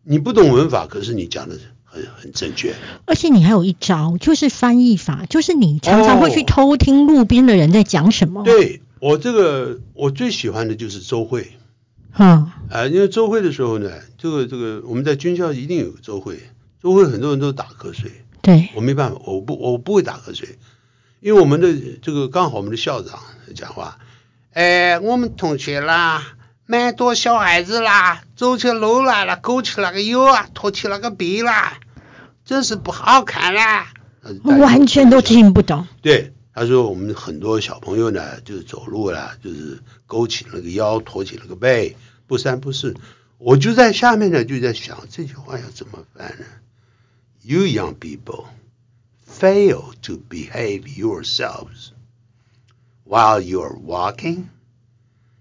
[0.03, 2.75] 你不懂文法，可是你讲的很很正确。
[3.05, 8.43] 而且你还有一招，就是翻译法，就是你常常会去偷听路边的人在讲什么。
[8.43, 11.53] 对我这个，我最喜欢的就是周会。
[12.17, 12.51] 嗯。
[12.69, 13.89] 啊，因为周会的时候呢，
[14.19, 16.39] 这个这个我们在军校一定有个周会，
[16.81, 18.11] 周会很多人都打瞌睡。
[18.41, 18.69] 对。
[18.75, 20.57] 我没办法，我不我不会打瞌睡，
[21.19, 23.19] 因为我们的这个刚好我们的校长
[23.55, 23.99] 讲话。
[24.53, 31.79] 哎，我们同学啦，蛮多小孩子啦，走起路来了，勾起那个腰啊，驼起那个背啦，
[32.43, 33.93] 真是不好看啦。
[34.43, 35.87] 完全都听不懂。
[36.01, 41.95] 对，他说我们很多小朋友呢，就是走路啦，就是勾起那个腰，驼起那个背，
[42.27, 42.95] 不三不四。
[43.37, 46.45] 我就在下面呢，就在想这句话要怎么办呢
[47.43, 48.45] ？You young people
[49.25, 51.91] fail to behave yourselves.
[53.03, 54.49] While you're walking,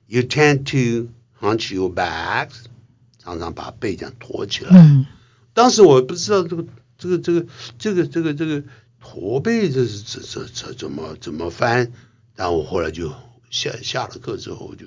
[0.08, 1.08] you tend to
[1.40, 2.64] hunch your backs，
[3.18, 4.70] 常常把背这样驼起来。
[4.72, 5.06] 嗯，
[5.52, 6.64] 当时我不知道这个
[6.98, 7.46] 这个这个
[7.78, 8.64] 这个这个这个
[9.00, 11.92] 驼背这是这这这怎么怎么翻，
[12.34, 13.12] 然后我后来就
[13.50, 14.86] 下下了课之后，我就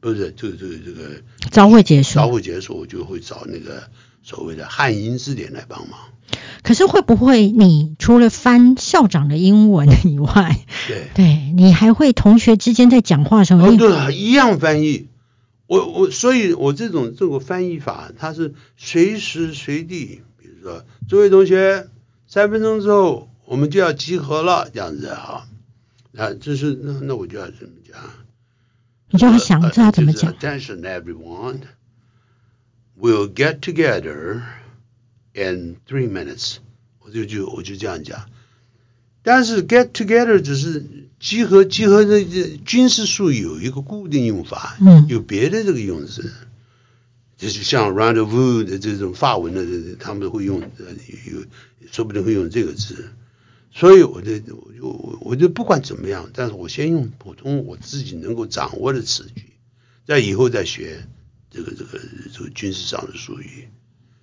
[0.00, 2.28] 不是这个这个这个朝会结束招。
[2.28, 3.90] 会结束，我就会找那个
[4.24, 6.00] 所谓的汉英字典来帮忙。
[6.62, 10.58] 可是会不会你除了翻校长的英文以外，
[10.88, 13.70] 对，对你还会同学之间在讲话的时候，
[14.10, 15.08] 一样翻译。
[15.66, 21.88] 我我，所以我这种这个翻译法，它是随时随地，比如说，诸位同学，
[22.26, 25.46] 三分钟之后我们就要集合了，这样子啊。
[26.16, 27.98] 啊，就是那那我就要怎么讲？
[29.10, 30.34] 你就要想呃知道怎么就是讲。
[30.34, 31.60] Attention, everyone.
[32.96, 34.42] We'll get together
[35.32, 36.58] in three minutes.
[37.00, 38.30] 我就就我就这样讲。
[39.22, 40.84] 但是 get together 只是
[41.18, 46.32] 集合，集合的这军事术语有一个固定用法，嗯有别的这个用词，
[47.36, 50.86] 就是像 rendezvous 的这种法文的，他们会用，呃，
[51.32, 51.44] 有
[51.90, 53.10] 说不定会用这个字。
[53.72, 59.42] 所以我就我就我我就不管怎么样，但是我先用普通我自己能够掌握的词句，
[60.06, 61.08] 在以后再学
[61.54, 62.00] 这个这个
[62.32, 63.68] 这个军事上的术语。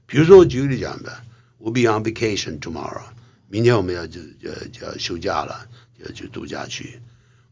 [0.05, 1.23] 比如说我举个例讲吧
[1.59, 3.03] ，We'll be on vacation tomorrow，
[3.47, 5.67] 明天我们要就就就要休假了，
[5.97, 6.99] 就要去度假去。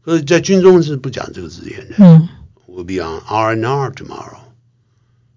[0.02, 1.96] 可是，在军中是不讲这个字眼的。
[1.98, 2.28] 嗯
[2.66, 4.38] We'll be on R and R tomorrow。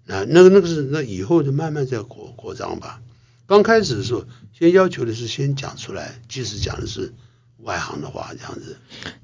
[0.04, 3.00] 那那个那个是那以后就慢慢再扩扩张吧。
[3.46, 7.12] 刚开始的时候，先要求的是先讲出来，即使讲的是
[7.58, 8.76] 外行的话，这样子。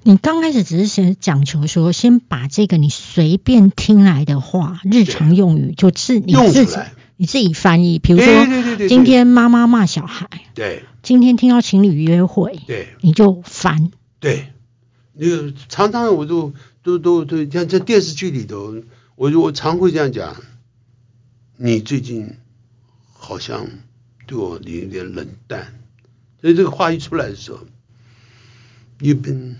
[0.03, 7.99] 你刚开始只是先讲求说，先把这个你随便听来的话，日常用语，就是你自己用出来你自己翻译。
[7.99, 13.91] 比如说，今天妈妈骂小孩，对今天听到情侣约会，对你就烦。
[14.19, 14.47] 对，
[15.13, 18.75] 那个常常我都都都都像在电视剧里头，
[19.15, 20.35] 我就我常会这样讲，
[21.57, 22.37] 你最近
[23.13, 23.67] 好像
[24.25, 25.79] 对我有点冷淡，
[26.41, 27.59] 所以这个话一出来的时候
[29.01, 29.55] ，You've been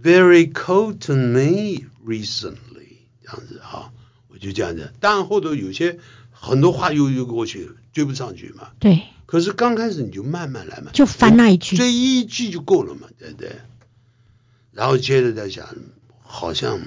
[0.00, 3.92] very cold to me recently，这样子哈，
[4.28, 4.92] 我就这样子。
[5.00, 5.98] 当然后头有些
[6.30, 11.76] 很多话又又过去追不上去嘛，对，可是刚开始你就慢慢来嘛，就翻那一句。
[11.76, 13.56] 追一句就够了嘛，对不对？
[14.72, 15.74] 然后接着再想，
[16.20, 16.80] 好像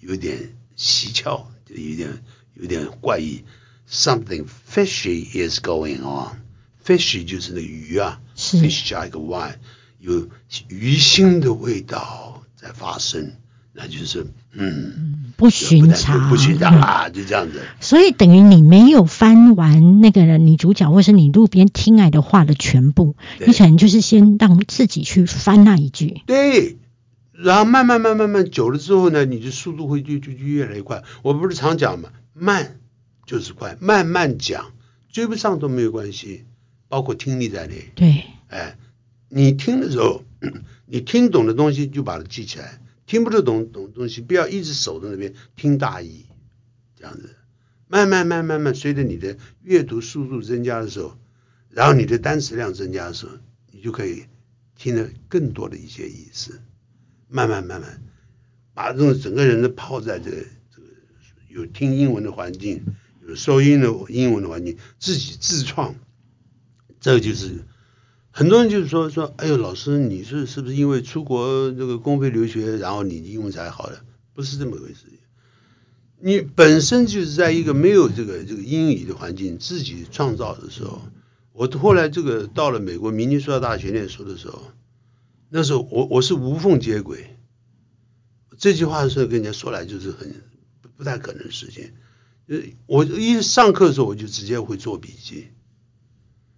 [0.00, 2.22] 有点蹊跷，就有点
[2.54, 3.42] 有点怪异
[3.90, 6.42] ，something fishy is going on。
[6.84, 9.58] fishy 就是那个鱼啊是加一个 y，
[9.98, 10.28] 有
[10.68, 13.32] 鱼腥的味道在发生，
[13.72, 17.62] 那就是嗯，不寻常，不寻常啊，就这样子。
[17.80, 26.22] 所以等于你没有翻完那个女主角或是你路边听来的话的全部，你可能就是先让自己去翻那一句。
[26.26, 26.76] 对，
[27.32, 31.02] 然后慢慢慢慢慢久了之后呢，你的速度会就就就越来越快。
[31.22, 32.76] 我不是常讲嘛，慢
[33.26, 34.72] 就是快，慢慢讲，
[35.10, 36.44] 追不上都没有关系，
[36.88, 37.90] 包括听力在内。
[37.94, 38.78] 对，哎，
[39.28, 40.22] 你听的时候，
[40.86, 46.26] 你听懂的东西就把它记起来，听不懂懂东西不要一直守在那边听大意，
[46.96, 47.36] 这样子，
[47.88, 51.16] 慢慢慢慢慢，随着你的阅读速度增加的时候，
[51.70, 53.32] 然后你的单词量增加的时候，
[53.72, 54.24] 你就可以
[54.76, 56.60] 听得更多的一些意思，
[57.28, 58.02] 慢慢慢慢
[58.74, 60.36] 把这种整个人都泡在这个
[60.74, 60.88] 这个
[61.48, 62.84] 有听英文的环境，
[63.26, 65.94] 有收音的英文的环境，自己自创，
[67.06, 67.62] 这个就是。
[68.32, 74.00] 很多人就是说说，哎呦，老师，你是是不是因为出国这个公费留学，然后你英文才好的？
[74.34, 75.06] 不是这么回事。
[76.18, 81.00] 你本身就是在一个没有这个这个英语的环境自己创造的时候，
[81.52, 84.72] 我后来这个到了美国明尼苏达大学念书的时候，
[85.48, 87.36] 那时候我我是无缝接轨。
[88.58, 90.42] 这句话是跟人家说来就是很
[90.82, 91.92] 不不太可能的事情。
[92.48, 95.48] 呃，我一上课的时候我就直接会做笔记。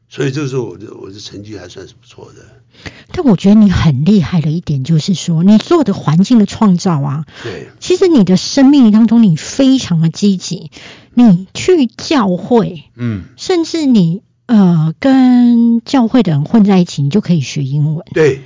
[0.09, 7.69] 所以这个时候我的我的成绩还算是不错的，但我觉得你很厉害的一点就是说，你做的环境的创造啊，对。
[7.79, 10.71] 其实你的生命当中你非常的积极，
[11.13, 18.05] 你去教会，嗯，甚至你呃跟教会的人混在一起，你就可以学英文。
[18.15, 18.41] 对。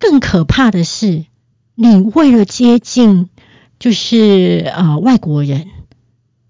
[0.00, 1.24] 更可怕的是，
[1.74, 3.28] 你为了接近
[3.80, 5.66] 就是呃外国人，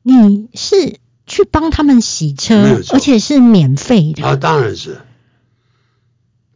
[0.02, 0.98] 你是
[1.28, 4.24] 去帮他们洗车而且是免费的。
[4.24, 4.98] 啊，当然是。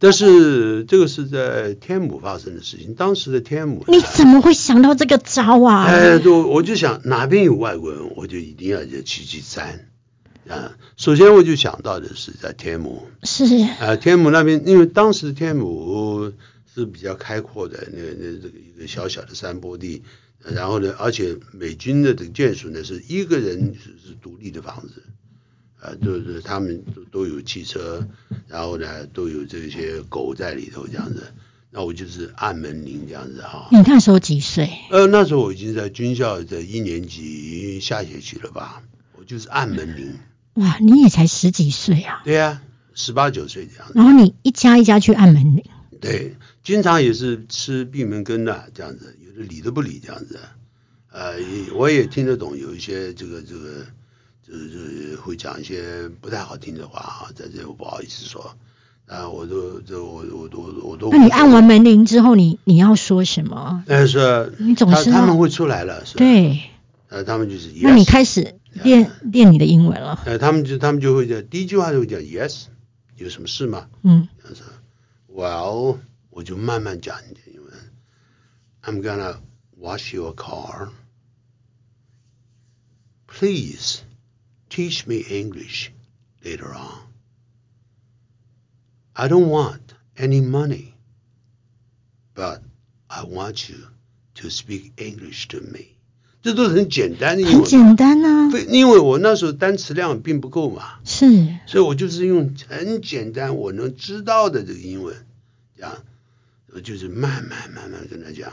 [0.00, 5.84] 但是这个是在天母发生的事情，当时的天母，你怎么会想到这个招啊？
[5.84, 9.86] 哎，就我就想哪边有外国人，我就一定要去去沾
[10.48, 10.72] 啊。
[10.96, 13.44] 首先我就想到的是在天母，是
[13.78, 16.32] 啊，天母那边，因为当时天母
[16.74, 20.02] 是比较开阔的，那那这个一个小小的山坡地，
[20.44, 25.02] 然后呢，而且美军的这个眷属呢是一个人是是独立的房子，
[25.80, 28.06] 啊，就是他们都都有汽车，
[28.48, 31.32] 然后呢都有这些狗在里头这样子，
[31.70, 33.68] 那我就是按门铃这样子哈。
[33.70, 34.70] 你那时候几岁？
[34.90, 38.82] 呃，那时候我已经在军校的一年级下学期了吧，
[39.16, 40.18] 我就是按门铃。
[40.54, 42.20] 哇，你也才十几岁啊？
[42.24, 42.60] 对呀、
[42.94, 43.94] 十八九岁这样子。
[43.94, 45.64] 然后你一家一家去按门铃，
[46.00, 50.38] 对，经常也是吃闭门羹的这样子，有的理都不理这样子。
[51.10, 53.84] 呃，也我也听得懂有一些这个这个，
[54.46, 58.56] 就是就是会讲一些不太好听的话啊，在这我不好意思说。
[59.06, 61.10] 啊，我都这我我都我都。
[61.10, 63.84] 那你按完门铃之后，你你要说什么？
[63.86, 66.18] 但是你总是他他们会出来了，是吧？
[66.18, 66.60] 对，
[67.08, 67.80] 呃，他们就是 yes。
[67.82, 70.22] 那你开始练练你的英文了。
[70.24, 72.66] 呃，他们就他们就会讲，第一句话就会讲 yes，
[73.16, 73.88] 有什么事吗？
[74.02, 74.64] 嗯他说
[75.28, 75.98] ，Well，
[76.31, 77.73] 我就慢慢讲一点英文。
[78.81, 79.37] I'm gonna
[79.77, 80.89] wash your car.
[83.27, 84.01] Please
[84.69, 85.91] teach me English
[86.43, 87.07] later on.
[89.13, 90.93] I don't want any money,
[92.35, 92.61] but
[93.07, 93.87] I want you
[94.35, 95.97] to speak English to me.
[96.41, 100.99] 这都是很简单的英文，很简单啊，非因为我那时候单词量并不够嘛。
[101.03, 101.25] 是
[101.65, 105.25] 所以我就是用很简单我能知道的这个英文
[105.77, 105.97] 讲，我
[106.80, 108.52] 就是慢慢慢慢跟他讲，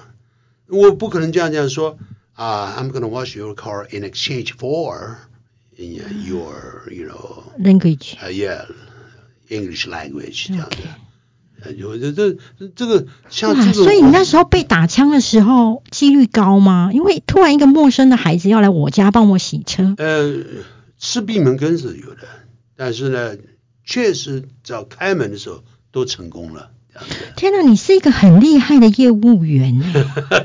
[0.68, 1.98] 我不可能这样这样说
[2.34, 5.16] 啊、i m gonna wash your car in exchange for
[5.76, 5.94] in
[6.26, 8.16] your you know language。
[8.18, 8.66] uh, yeah
[9.50, 10.78] English language 这样子。
[11.62, 12.38] 呃有这这
[12.74, 16.92] 这个像哇，这种，所以你那时候被打枪的时候几率高吗？
[16.94, 20.42] 因为突然一个陌生的孩子要来我家帮我洗车，呃
[20.98, 22.22] 吃闭门羹是有的，
[22.78, 23.36] 但是呢，
[23.84, 26.72] 确实只要开门的时候都成功了。
[27.36, 29.82] 天哪，你是一个很厉害的业务员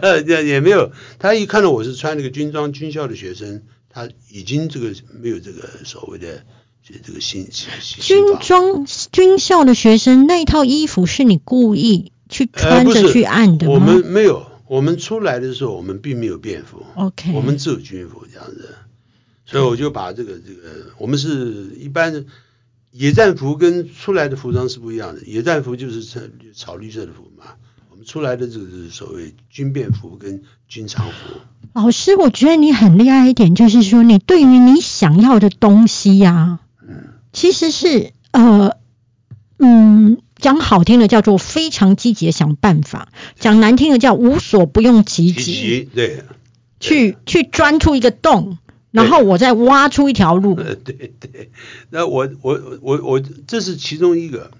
[0.02, 0.18] 哎！
[0.26, 6.44] 也 也没有，他一看到我是穿那个军装军校的学生，他已经这个没有这个所谓的
[6.86, 13.72] 这这个心心心军装军校的学生那一套衣服是你故意去呃穿着去按的吗？
[13.72, 18.74] 我们没有，我们出来的时候我们并没有便服 OK 我们只有军服这样子，
[19.46, 22.24] 所以我就把这个这个我们是一般的
[22.96, 27.56] 野战服跟出来的服装是不一样的，野战服就是穿草绿色的服嘛，
[27.90, 31.12] 我们出来的这个是所谓军便服跟军常服。
[31.72, 36.60] 老师，我觉得你很厉害一点，就是说你对于你想要的东西呀、
[37.32, 38.76] 其实是呃
[39.58, 43.08] 嗯，讲好听的叫做非常积极的想办法，
[43.40, 46.22] 讲难听的叫无所不用其极对。
[46.80, 48.58] 去去钻出一个洞，
[48.94, 50.54] 然后我再挖出一条路。
[50.54, 51.50] 呃，对对，
[51.90, 54.52] 那我我我我这是其中一个，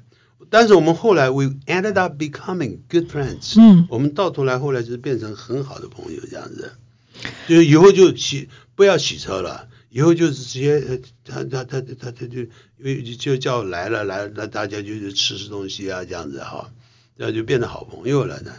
[0.50, 3.86] 但是我们后来 we ended up becoming good friends，嗯。
[3.88, 6.72] 我们到头来后来就是变成很好的朋友这样子，
[7.46, 12.48] 就是以后就洗不要洗车了，以后就是直接呃他他他他他就因
[12.80, 16.72] 为就叫来了来了，那大家就是吃吃东西啊这样子哈，
[17.16, 18.52] 那就变成好朋友了呢。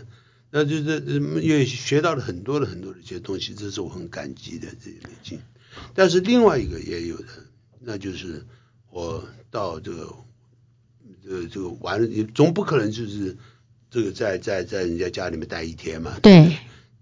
[0.52, 5.40] 那就是呃也学到了很多的很多的一些东西，这是我很感激的这些累积。
[5.94, 7.26] 但是另外一个也有的，
[7.80, 8.46] 那就是
[8.90, 10.16] 我到这个
[11.24, 13.38] 这个这个玩了，你总不可能就是
[13.90, 16.58] 这个在在在人家家里面待一天嘛，对，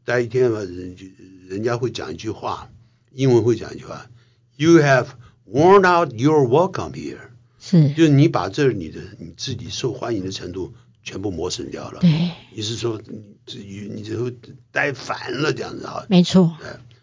[0.06, 1.06] 待一天嘛，人就
[1.48, 2.70] 人家会讲一句话，
[3.12, 4.10] 英文会讲一句话
[4.56, 5.08] ，You have
[5.50, 7.20] worn out your welcome here，
[7.60, 12.00] 是，就是你把这你的你自己受欢迎的程度全部磨损掉了。
[12.02, 14.34] 对，你是说你这你这会
[14.72, 16.06] 待烦了这样子啊？
[16.10, 16.56] 没错，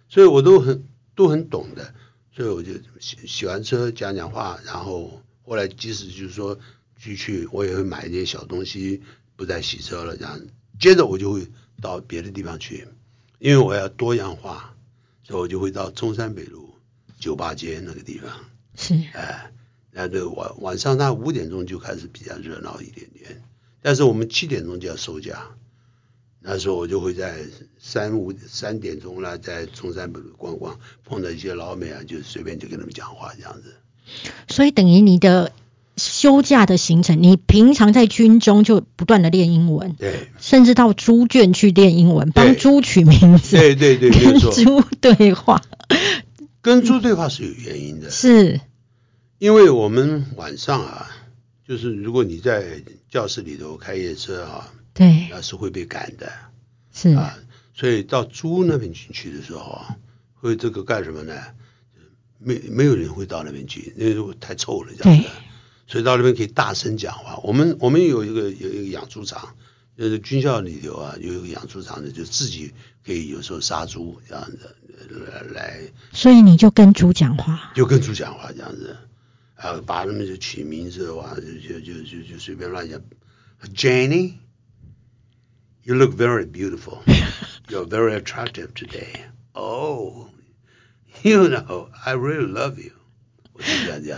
[0.09, 0.85] 所以我都很
[1.21, 1.93] 都很懂的，
[2.35, 6.59] 所以我就洗洗完车讲讲话，然后后来即使就是说
[6.97, 9.03] 去去，我也会买一点小东西，
[9.37, 10.41] 不再洗车了这样。
[10.79, 11.47] 接着我就会
[11.83, 12.89] 到别的地方去，
[13.39, 14.75] 因为我要多样化，
[15.23, 16.71] 所以我就会到中山北路
[17.19, 18.33] 酒吧街那个地方，
[18.75, 19.53] 是，哎，
[19.91, 23.43] 那这个晚晚上那五点钟就开始比较热闹一点点，
[23.83, 25.51] 但是我们七点钟就要收假。
[26.43, 27.39] 那时候我就会在
[27.79, 33.75] 三五三点钟啦，在中山北路逛逛，碰到一些老美啊，就随便就跟他们讲话这样子。
[34.49, 35.53] 所以等于你的
[35.97, 44.51] 休假的行程，你平常在军中就不断的练英文，对，甚至到猪圈去练英文，帮对猪取名字，对对对，跟错。
[44.53, 45.63] 猪对话，
[46.63, 48.61] 跟猪对话是有原因的，是，
[49.39, 51.11] 因为我们晚上啊，
[51.69, 56.31] 就是如果你在教室里头开夜车啊，对，那是会被赶的
[56.93, 57.35] 是，啊。
[57.73, 59.97] 所以到猪那边进去的时候啊，
[60.35, 61.35] 会这个干什么呢？
[62.39, 65.31] 没没有人会到那边去，因为太臭了这样子对。
[65.87, 67.39] 所以到那边可以大声讲话。
[67.43, 69.57] 我们我们有一个有一个养猪场，
[69.97, 72.71] 就是军校里头啊有一个养猪场的，就自己
[73.03, 74.77] 可以有时候杀猪这样子
[75.31, 75.81] 来来
[76.13, 78.95] 所以你就跟猪讲话，就跟猪讲话这样子，
[79.55, 83.01] 啊，把他们就取名字哇，就就就就就随便乱讲
[83.75, 84.35] ，Jenny。
[85.91, 87.03] You look very beautiful.
[87.69, 89.25] You're very attractive today.
[89.57, 90.29] Oh,
[91.25, 92.93] you know, I really love you.
[93.53, 94.17] 我就这样讲，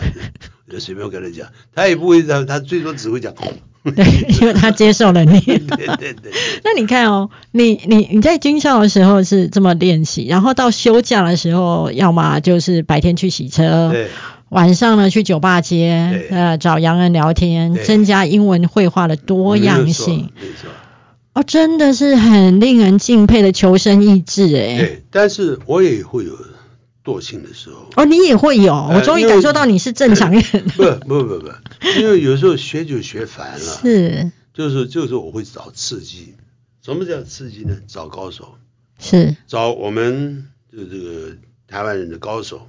[0.67, 3.33] 我就随便跟他讲，他也不会讲，他最多只会讲。
[3.33, 4.05] 对，
[4.39, 5.39] 因为他接受了你。
[5.39, 5.57] 对
[5.97, 6.31] 对对。
[6.63, 14.09] 那你看哦，你你你在军校的时候是这么练习，然后到休假的时候，要么就是白天去洗车，对
[14.49, 20.29] 晚上呢去酒吧街，呃，找洋人聊天，增加英文绘画的多样性。
[20.39, 20.69] 没错。
[21.33, 24.77] 哦，真的是很令人敬佩的求生意志哎。
[24.77, 26.37] 对，但是我也会有
[27.03, 27.89] 惰性的时候。
[27.95, 30.43] 哦，你也会有，我终于感受到你是正常人。
[30.77, 31.51] 不不不不，
[31.99, 33.59] 因为有时候学就学烦了。
[33.59, 36.35] 是就是就是我会找刺激。
[36.83, 37.77] 什么叫刺激呢？
[37.87, 38.55] 找高手，
[38.99, 42.67] 是找我们就这个台湾人的高手，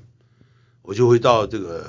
[0.83, 1.85] 我就会到这个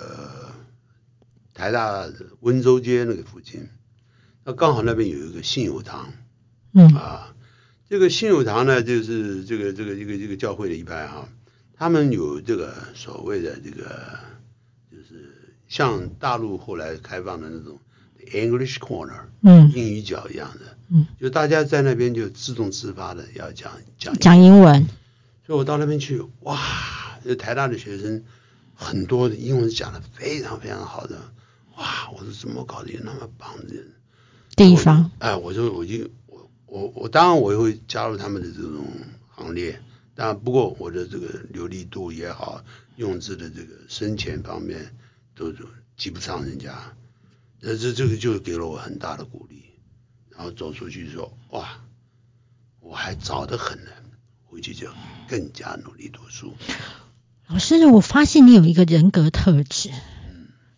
[1.54, 2.06] 台大
[2.42, 3.70] 温州街那个附近，
[4.44, 6.12] 那刚好那边有一个信友堂
[6.76, 6.96] 嗯。
[6.96, 7.34] 啊。
[7.90, 11.30] 这个信友堂呢，就是这个这个这个这个教会的一派哈、
[11.76, 14.20] 他们有这个所谓的这个，
[14.92, 17.78] 就是像大陆后来开放的那种
[18.34, 19.72] English Corner，嗯。
[19.76, 24.88] 英语角一样的，嗯，就大家在那边就自动自发的要讲讲讲英文。
[25.46, 26.60] 所以我到那边去，哇，
[27.24, 28.24] 这台大的学生
[28.74, 31.22] 很多的英文讲的非常非常好的，
[31.78, 33.86] 哇，我说怎么搞的有那么棒的人？
[34.56, 35.12] 地方。
[35.20, 36.10] 哎，我就我就
[36.76, 38.86] 我我我当然我也会加入他们的这种
[39.30, 39.82] 行列，
[40.14, 42.62] 当然不过我的这个流利度也好，
[42.98, 44.94] 用字的这个深浅方面
[45.36, 45.64] 都都
[45.96, 46.74] 及不上人家，
[47.62, 49.64] 那这这个就给了我很大的鼓励，
[50.30, 51.80] 然后走出去说哇，
[52.82, 53.92] 我还早得很呢，
[54.44, 54.90] 回去就
[55.30, 56.56] 更加努力读书。
[57.48, 59.92] 老师，我发现你有一个人格特质，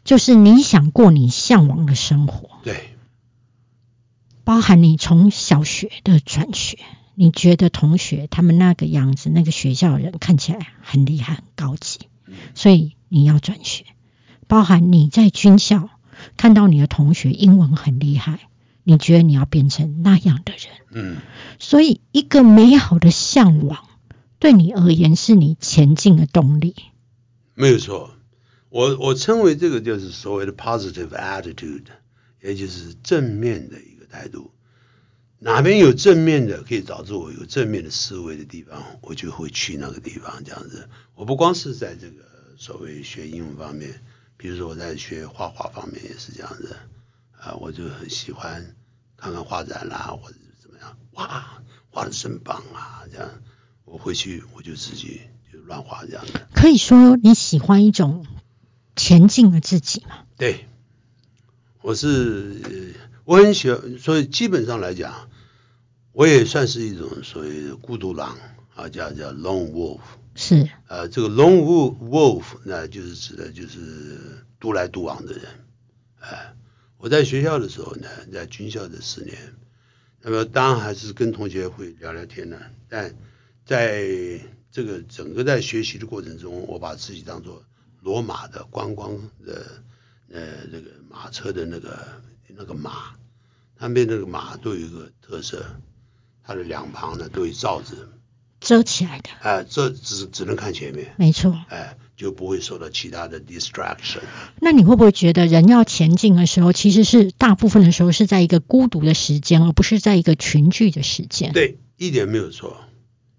[0.04, 2.90] 就是你想过你向往的生活，对
[4.48, 6.80] 包含你从小学的转学，
[7.16, 12.00] 你觉得同学他们那个样子，那个学校的人看起来很厉害、很高级，
[12.56, 13.84] 所以你要转学。
[14.48, 15.90] 包含你在军校
[16.38, 18.40] 看到你的同学英文很厉害，
[18.86, 20.62] 你觉得你要变成那样的人，
[20.94, 21.18] 嗯，
[21.60, 23.86] 所以一个美好的向往
[24.40, 26.74] 对你而言是你前进的动力。
[27.54, 28.12] 没有错。
[28.70, 31.88] 我我称为这个就是所谓的 positive attitude，
[32.42, 34.52] 也就是正面的一个态度。
[35.40, 40.44] 哪边有正面的，可以导致我有正面的思维的地方，我就会去那个地方。
[40.44, 42.24] 这样子，我不光是在这个
[42.58, 44.02] 所谓学英文方面，
[44.36, 46.76] 比如说我在学画画方面也是这样子。
[47.40, 48.76] 啊，我就很喜欢
[49.16, 53.06] 看看画展啦，或者怎么样，哇，画的真棒啊！
[53.12, 53.30] 这样，
[53.86, 55.22] 我回去我就自己
[55.54, 56.34] 就乱画这样子。
[56.56, 58.26] 可以说你喜欢一种
[58.96, 60.26] 前进的自己吗？
[60.36, 60.68] 对，
[61.82, 62.72] 我是呃
[63.28, 65.30] 我很喜欢，所以基本上来讲，
[66.14, 68.38] 我也算是一种所谓的孤独狼
[68.74, 70.00] 啊，叫叫 lone wolf。
[70.34, 71.62] 是呃，这个 lone
[72.00, 75.44] wolf 那就是指的就是独来独往的人。
[76.20, 76.56] 哎、
[76.98, 79.38] 我在学校的时候呢，在军校的四年，
[80.22, 82.58] 那么当然还是跟同学会聊聊天呢，
[82.88, 83.14] 但
[83.66, 84.40] 在
[84.72, 87.62] 这个整个在学习的过程中，我把自己当做
[88.00, 89.84] 罗马的观光的
[90.32, 92.08] 呃这个马车的那个
[92.56, 93.17] 那个马，
[93.80, 95.66] 那边那个马都有一个特色，
[96.44, 98.10] 它的两旁呢都有罩子，
[98.60, 101.56] 遮起来的，哎、这只只能看前面，没错。
[101.70, 104.22] 哎、就不会受到其他的 distraction。
[104.60, 111.54] 那你会不会觉得人要前进的时候，其实是大部分的时候是在一个孤独的时间，而不是在一个群聚的时间？
[111.54, 112.78] 对，一点没有错。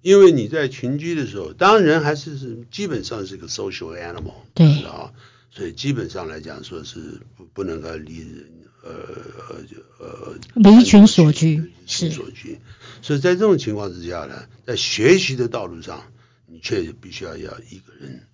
[0.00, 5.12] 因为你在群居的时候，当然人还是是基本上是一个 social animal，对啊，
[5.50, 8.48] 所以基本上来讲说是不不能够离人
[8.82, 8.90] 呃
[9.98, 12.58] 呃呃离群所居是所居。
[13.02, 16.12] 所以在这种情况之下呢，在学习的道路上，
[16.46, 18.26] 你却必须要要一个人。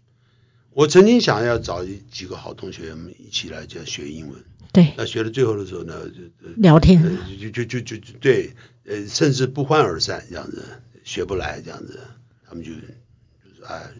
[0.70, 4.42] 我曾经想要找一几个好同学，们一起来样学英文。
[4.72, 8.50] 对，那学到最后的时候呢，就聊天呃就就就就就对，
[8.84, 10.64] 呃，甚至不欢而散这样子，
[11.04, 12.00] 学不来这样子，
[12.44, 13.92] 他们就就是哎，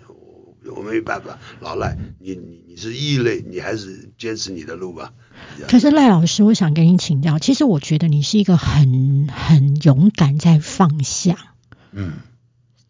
[0.67, 5.13] 我我没办法，老赖，你你你是异类，你还是坚持你的路吧。
[5.69, 11.55] 可是赖老师，我想跟你请教，其实我觉得你是一个很很勇敢在放下，
[11.93, 12.13] 嗯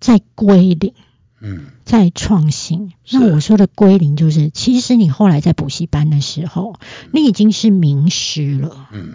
[0.01, 0.95] 在归零，
[1.41, 2.93] 嗯在创新。
[3.11, 6.79] 那我说的归零，就是其实你后来在补习班的时候，
[7.13, 9.15] 你已经是名师了，嗯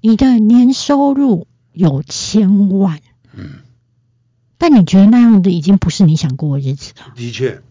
[0.00, 3.00] 你的年收入有千万，
[3.34, 3.60] 嗯，
[4.56, 7.12] 但你觉得那样的已经不是你想过的日子了。
[7.14, 7.62] 的确，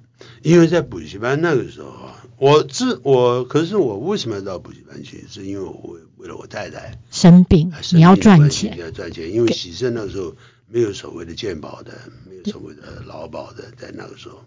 [0.41, 5.25] 因为在补习班那个时候啊，我自我可是我为什么要到补习班去？
[5.29, 10.35] 是因为我为为了我太太生病你要赚钱你，要赚钱，因为喜生那时候
[10.67, 11.93] 没有所谓的健保的，
[12.29, 14.43] 没有所谓的劳保的，在那个时候。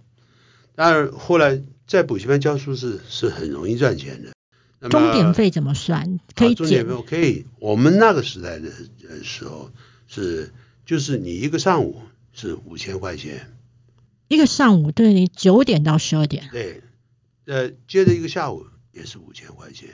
[0.74, 4.32] 当然，后来在补习班教书是是很容易赚钱的。
[4.80, 6.18] 那么钟点费怎么算？
[6.34, 7.46] 可以减啊钟点费可以。
[7.58, 8.70] 我们那个时代的
[9.08, 9.70] 呃时候
[10.08, 10.50] 是，
[10.86, 12.00] 就是你一个上午
[12.32, 13.51] 是五千块钱，
[14.32, 16.82] 一个上午对你九点到十二点，对，
[17.44, 19.90] 呃，接着一个下午也是五千块钱，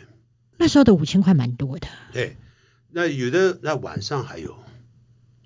[0.57, 1.89] 那时候的五千块蛮多的。
[2.13, 2.37] 对。
[2.91, 4.57] 那有的那晚上还有，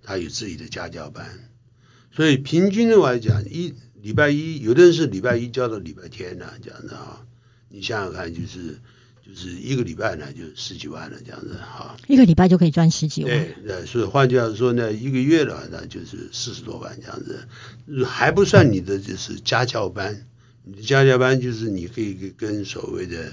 [0.02, 1.26] 他有自己的家教班，
[2.12, 7.26] 所以平均的来讲，一礼拜一有的人是礼拜一教到礼拜天呢、这样子啊。
[7.68, 8.78] 你想想看，就是
[9.24, 11.96] 就是一个礼拜呢，就十几万了这样子哈。
[12.08, 17.46] 一个礼拜就可以赚十几万，对，那所以换句话说呢，一个月的话那就是四十多万这样子，
[17.86, 20.26] 呃还不算你的就是家教班，
[20.64, 23.32] 你的家教班就是你可以跟所谓的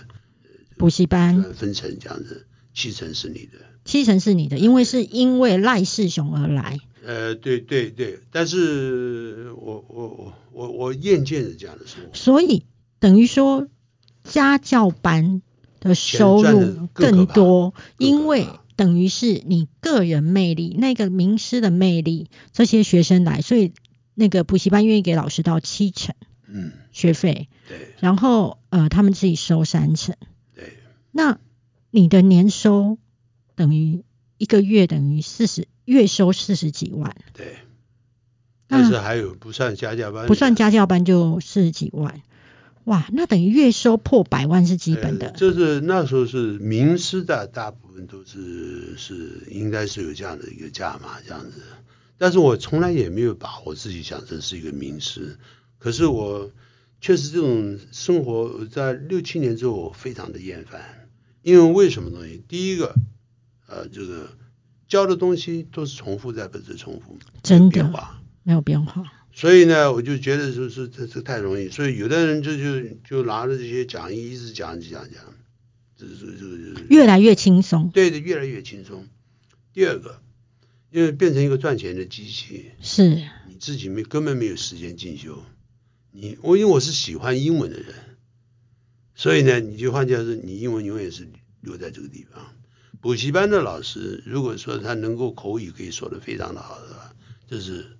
[0.77, 3.59] 补习班分成这样子，七成是你的。
[3.85, 6.77] 七成是你的，因为是因为赖世雄而来。
[7.03, 12.09] 呃，对对对，但是我我我我我厌倦了这样的生活。
[12.13, 12.65] 所以
[12.99, 13.67] 等于说
[14.23, 15.41] 家教班
[15.79, 23.73] 的收入更多，因为等于是你个人魅力，那个名师的魅力，这些学生来，所以
[24.13, 26.15] 那个补习班愿意给老师到七成
[26.47, 30.15] 嗯，学费，对然后呃他们自己收三成。
[30.55, 30.77] 对，
[31.11, 31.39] 那
[31.91, 32.97] 你的年收
[33.55, 34.03] 等于
[34.37, 37.57] 一个月等于四十，月收四十几万，对。
[38.71, 42.21] 但是还有不算家教班，不算家教班就四十几万，
[42.89, 45.27] 哇，那等于月收破百万是基本的。
[45.27, 51.61] 呃就是那时候是名师的，大部分都是是应该是有这样的一个价码这样子，
[52.17, 55.37] 但是我从来也没有把我自己想成是一个名师，
[55.77, 56.49] 可是我
[56.99, 61.07] 确实这种生活在六七年之后我非常的厌烦，
[61.43, 62.43] 因为为什么东西？
[62.47, 62.95] 第一个，
[63.67, 64.29] 呃，这个
[64.87, 67.83] 教的东西都是重复在本质重复，真的
[68.41, 69.03] 没有变化。
[69.39, 75.23] 所以呢，我就觉得说是这这太容易，所以有的人就就就拿着这些讲义一直讲讲讲，
[75.95, 79.07] 这这这这越来越轻松，对的越来越轻松。
[79.71, 80.21] 第二个，
[80.91, 83.07] 因为变成一个赚钱的机器，是
[83.47, 85.41] 你自己没根本没有时间进修。
[86.11, 87.95] 你我因为我是喜欢英文的人，
[89.15, 91.25] 所以呢，你就换句话说，你英文永远是
[91.61, 92.53] 留在这个地方。
[92.99, 97.15] 补习班的老师，如果说他能够口语可以说的非常的好的话，
[97.47, 97.98] 这是呃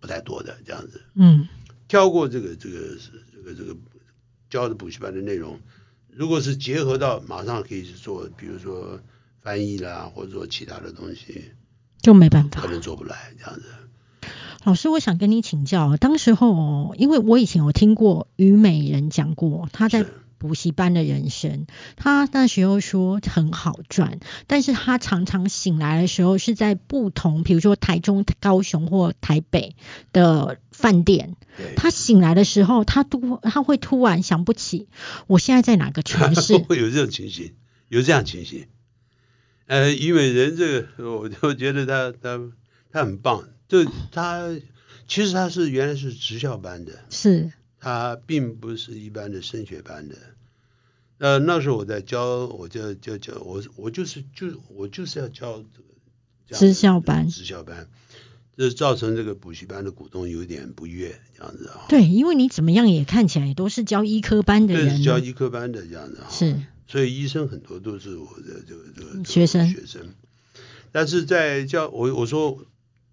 [0.00, 1.02] 不太多的这样子。
[1.14, 1.46] 嗯，
[1.86, 2.96] 跳过这个这个
[3.34, 3.76] 这个这个
[4.48, 5.60] 教的补习班的内容，
[6.08, 9.00] 如果是结合到马上可以去做，比如说
[9.40, 11.52] 翻译啦，或者说其他的东西，
[12.02, 12.68] 就没办法可。
[12.68, 13.66] 能做不来这样子。
[14.64, 21.66] 老师，我想跟你请教，当时候哦因为我以前有听过虞美人讲过他在是补习班的人生，
[21.96, 29.76] 他那时候说很好赚，但是他常常醒来的时候是在不同，比如说台中、高雄或台北
[30.14, 31.36] 的饭店，
[31.76, 34.88] 他醒来的时候，他突他会突然想不起
[35.26, 37.52] 我现在在哪个城市， 会有这种情形，
[37.88, 38.66] 有这样情形。
[39.66, 42.40] 呃，虞美人这个，我就觉得他他
[42.90, 44.48] 他很棒，就他
[45.06, 50.16] 其实他是原来是职校班的，是他并不是一般的升学班的。
[51.18, 57.28] 呃，那时候我在教，我教教教我我就是就我就是要教这个职校班。
[57.28, 57.88] 职校班，
[58.56, 61.86] 这造成这个补习班的股东有点不悦，这样子啊。
[61.88, 66.28] 对，因为你怎么样也看起来都是教医科班的对，人教医科班的这样子啊。
[66.30, 66.62] 是。
[66.88, 69.70] 所以医生很多都是我的这个这个学生。
[69.70, 70.14] 学生，
[70.90, 72.64] 但是在教我我说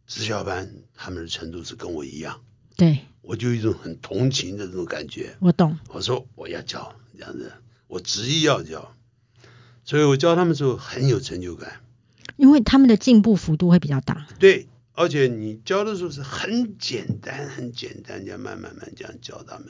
[0.08, 2.42] 职校班他们的程度是跟我一样，
[2.76, 5.36] 对我就有一种很同情的这种感觉。
[5.40, 7.52] 我懂，我说我要教这样子，
[7.88, 8.96] 我执意要教，
[9.84, 11.82] 所以我教他们的时候很有成就感。
[12.38, 19.68] 因为他们的进步幅度会比较大，对，而且你教的时候是很简单，很简单，这样慢慢慢这样教他们，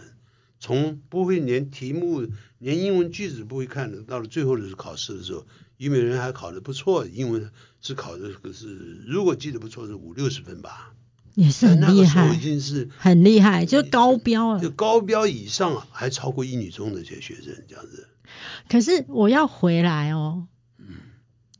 [0.59, 2.27] 从不会连题目、
[2.59, 5.47] 连英文句子不会看的，到了最后的考试的时候，
[5.77, 7.49] 虞美人还考得不错，英文
[7.81, 10.93] 是考的是如果记得不错是五六十分吧，
[11.37, 14.59] 也是很厉那个时候已害，经是很厉害，就高标了。
[14.59, 18.07] 就高标以上，还超过一女中的这些学生这样子。
[18.67, 20.47] 可是我要回来哦，
[20.79, 20.87] 嗯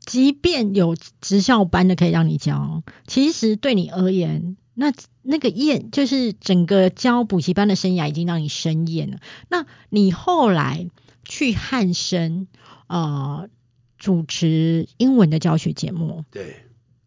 [0.04, 9.20] 即便有职校班的可以让你教，其实对你而言，那那个厌就是整个教补习班的生涯已经让你生厌了。
[9.48, 10.88] 那你后来
[11.24, 12.48] 去汉生
[12.88, 13.48] 呃
[13.96, 16.64] 主持英文的教学节目，对，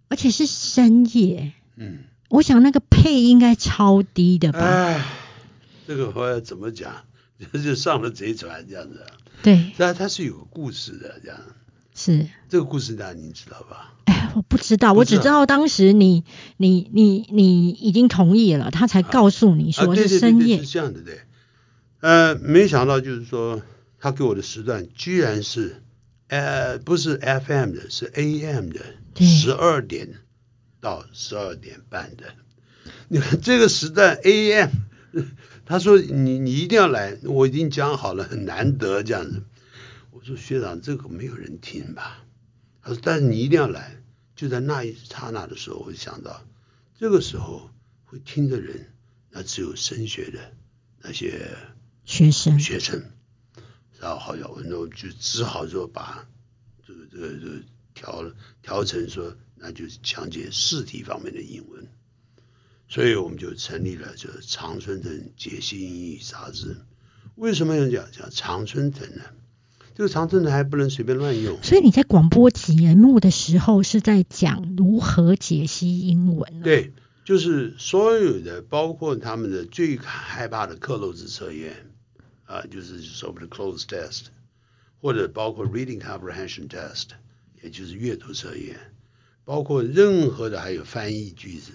[0.07, 4.59] 而且是深夜，嗯，我想那个配应该超低的吧？
[4.59, 5.05] 哎，
[5.85, 6.91] 这个话要怎么讲？
[7.63, 9.03] 就上了贼船这样子。
[9.43, 11.39] 对，但它是有个故事的，这样。
[11.93, 12.27] 是。
[12.49, 13.93] 这个故事大家您知道吧？
[14.05, 16.23] 哎，我不知道，我只知道当时你
[16.57, 20.59] 你你你已经同意了，他才告诉你说是深夜。
[20.59, 21.21] 是这样的，对。
[21.99, 23.61] 呃，没想到就是说，
[23.99, 25.81] 他给我的时段居然是，
[26.27, 28.79] 呃，不是 FM 的，是 AM 的，
[29.25, 30.09] 十二点
[30.81, 32.33] 到十二点半的。
[33.07, 34.69] 你 看这个时段 AM，
[35.65, 39.43] 他说你你一定要来，我已经讲好了，很难得这样子。
[40.11, 42.25] 我说学长，这个没有人听吧？
[42.81, 44.03] 他说，但是你一定要来。
[44.35, 46.43] 就在那一刹那的时候，我就想到，
[46.97, 47.69] 这个时候
[48.05, 48.91] 会听的人，
[49.29, 50.39] 那只有升学的
[51.01, 51.55] 那些。
[52.03, 53.03] 学生，学生，
[53.99, 56.27] 然后好像我那我就只好说把
[56.85, 57.61] 这个这个这个
[57.93, 58.25] 调
[58.63, 61.87] 调成说，那就是讲解试题方面的英文，
[62.89, 66.77] 所以我们就成立了这常春藤解析英语杂志。
[67.35, 69.21] 为什么要讲讲常春藤呢？
[69.95, 71.61] 这个常春藤还不能随便乱用。
[71.61, 76.61] 所以你在广播节目的时候是在讲如何解析英文？
[76.61, 76.93] 对，
[77.23, 81.87] 就是所有的，包括他们的最害怕的克漏字测验。
[82.45, 84.23] 啊，就是所谓的 close test，
[84.99, 87.11] 或者包括 reading comprehension test，
[87.63, 88.77] 也就是阅读测验，
[89.45, 91.71] 包括任何的还有翻译句子，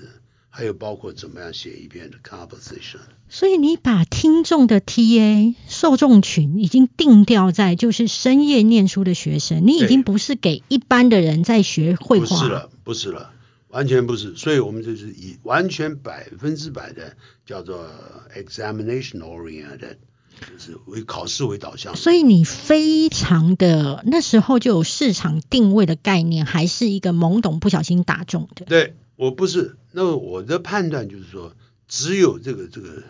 [0.48, 3.00] 还有包括怎么样写一篇的 composition。
[3.28, 12.26] 所以你把听众的 TA 受众群已经定调在就是深夜念书的学生，你已经不是给一般的人在学绘画。
[12.26, 13.32] 不是了，不是了，
[13.68, 14.36] 完全不是。
[14.36, 17.90] 所以我们就是以完全百分之百的叫做
[18.34, 19.96] examination oriented。
[20.38, 28.66] 就是为考试为导向，所以你非常的那时候就有市场定位的概念，还是一个懵懂不小心打中的。
[28.66, 31.54] 对我不是，那我的判断就是说，
[31.88, 33.02] 只有这个这个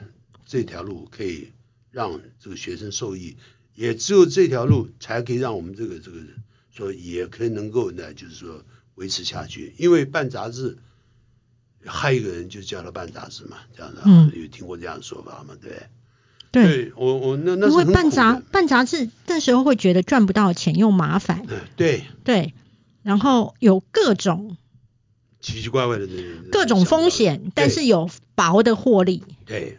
[0.46, 1.52] 这条路可以
[1.90, 3.36] 让这个学生受益，
[3.74, 6.18] 也只有这条路才可以让我们这个这个
[6.70, 8.62] 说也可以能够呢，就是说
[8.94, 9.74] 维持下去。
[9.78, 10.78] 因为办杂志，
[11.84, 14.02] 还有一个人就叫他办杂志嘛，这样的，
[14.38, 15.56] 有听过这样的说法吗？
[15.60, 15.88] 对。
[16.64, 16.92] 对。
[16.96, 21.46] 我我那那因为办杂办杂志那时候会觉得赚不到钱又麻烦，
[21.76, 22.04] 对。
[22.24, 22.54] 对，
[23.02, 24.56] 然后有各种
[25.40, 26.08] 奇奇怪怪的
[26.50, 29.22] 各种风险，但是有薄的获利。
[29.44, 29.78] 对，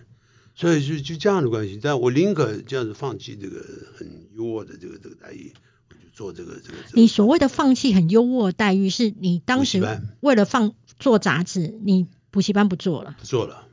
[0.55, 3.65] 所以就就这样的关系，但我宁可这样子放弃这个
[3.97, 5.53] 很优渥的这个这个待遇，
[5.89, 6.77] 我就做这个这个。
[6.93, 9.83] 你所谓的放弃很优渥的待遇，是你当时
[10.21, 13.67] 为了放做杂志，你补习班不做了，不做了，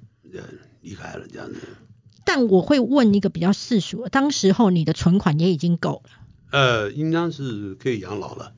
[0.81, 1.61] 离开了这样子。
[2.25, 6.11] 但我会问一个比较世俗，当时候你的存款也已经够了，
[6.51, 8.55] 呃，应当是可以养老了，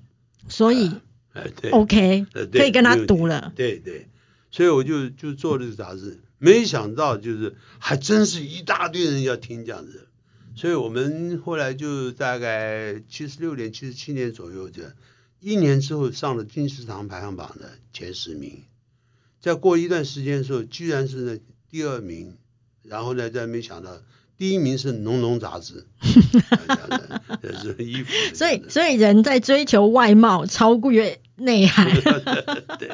[0.49, 0.93] 所以，
[1.33, 4.09] 哎对，OK，可以跟他赌了，对对，
[4.51, 10.07] 所以我就就做这个杂志，没想到就是还真是一大堆人要听这样子，
[10.55, 14.95] 所以我们后来就大概七十六年、七十七年左右，这
[15.41, 18.63] 一年之后上了金石堂排行榜的前十名，
[19.41, 22.37] 再过一段时间的时候，居然是那第二名。
[22.89, 23.91] 然后呢，再没想到
[24.39, 25.87] 第一名是《农农杂志》，
[27.63, 28.13] 是衣服。
[28.35, 31.91] 所以，所以人在追求外貌超越内涵。
[32.79, 32.91] 对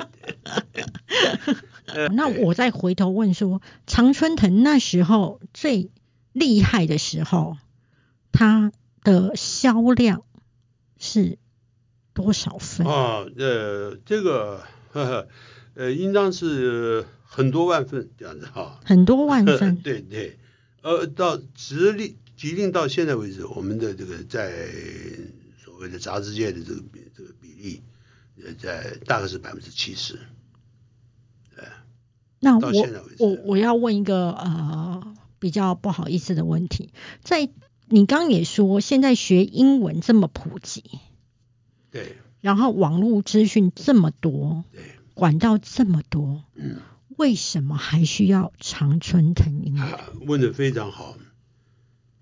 [0.73, 2.09] 对。
[2.15, 5.91] 那我再回头问说，常春藤那时候最
[6.33, 7.57] 厉害的时候，
[8.33, 8.73] 它
[9.03, 10.23] 的销量
[10.99, 11.39] 是
[12.15, 12.87] 多少份？
[12.87, 14.63] 啊，呃，这个，
[15.75, 17.05] 呃，应当是。
[17.35, 20.39] 很多万份这样子哈，很多万份， 对对，
[20.83, 24.69] 呃，到直立吉定到现在为止，我们的这个在
[25.65, 27.83] 所谓的杂志界的这个比这个比例，
[28.45, 30.19] 呃，在大概是百分之七十，
[31.57, 31.65] 对。
[32.39, 32.87] 那我
[33.19, 36.93] 我我要问一个呃比较不好意思的问题，
[37.23, 37.49] 在
[37.87, 40.85] 你刚刚也说，现在学英文这么普及，
[41.91, 44.83] 对，然后网络资讯这么多，对，
[45.15, 46.77] 管道这么多，嗯。
[47.19, 50.27] 为什么还需要常春藤英文？
[50.27, 51.19] 问的非常好。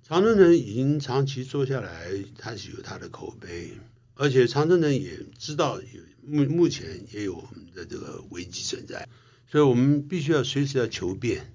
[0.02, 3.72] 常春藤已经长期做下来，他是有他的口碑，
[4.14, 5.80] 而且常春藤也知道
[6.22, 9.08] 目目前也有我们的这个危机存在，
[9.50, 11.54] 所以我们必须要随时要求变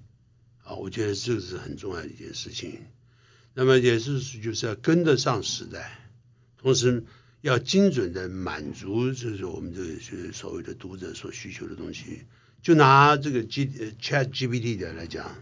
[0.62, 0.74] 啊！
[0.74, 2.80] 我觉得这是很重要的一件事情。
[3.52, 6.10] 那么也是就是要跟得上时代，
[6.58, 7.04] 同时
[7.42, 12.22] 要精准的满足就是我们这个所谓的读者所需求的东西。
[12.66, 13.70] 就拿这个 G
[14.02, 15.36] Chat GPT 的来讲，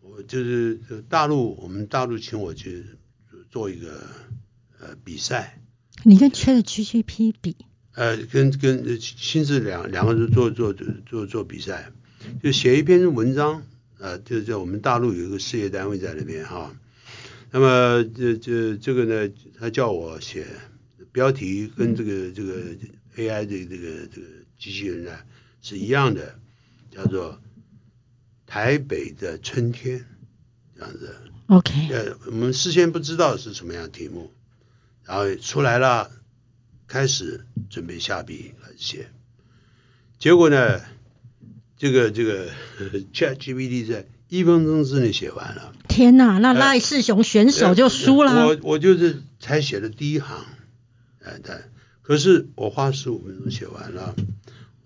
[0.00, 0.78] 我就是
[1.08, 2.86] 大陆，我们大陆请我去
[3.50, 4.06] 做一个
[4.78, 5.60] 呃比赛。
[6.04, 7.56] 你跟 Chat GPT 比？
[7.94, 10.72] 呃，跟跟亲自两两个人做做
[11.04, 11.90] 做做比赛，
[12.40, 13.64] 就写一篇文章，
[13.98, 16.72] 呃，就是在我们大陆有一个事业单位在那边哈。
[17.50, 20.46] 那么这这这个呢，他叫我写
[21.10, 22.54] 标题跟这个这个
[23.16, 25.10] AI 的这个这个机器人呢
[25.60, 26.38] 是一样的，
[26.94, 27.40] 叫做
[28.46, 30.04] 台北的春天
[30.76, 31.16] 这样子。
[31.46, 34.30] OK，呃，我们事先不知道是什么样的题目，
[35.04, 36.10] 然后出来了，
[36.86, 39.08] 开始准备下笔来写，
[40.18, 40.80] 结果呢，
[41.76, 42.48] 这个这个
[43.12, 48.32] Chat GPT 在一分钟之内写完了，天哪，那赖世雄选手就输了。
[48.32, 50.46] 呃我我就是才写的第一行，
[51.22, 51.70] 哎，但
[52.00, 54.14] 可是我花十五分钟写完了，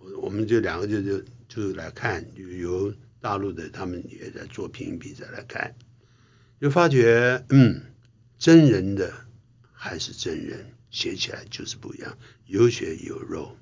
[0.01, 5.74] 我我们就两个就就就来看，就由大陆的他们也在做评比再来看，
[6.60, 7.82] 就发觉嗯，
[8.39, 9.12] 真人的
[9.73, 13.56] 还是真人，写起来就是不一样，有血有肉。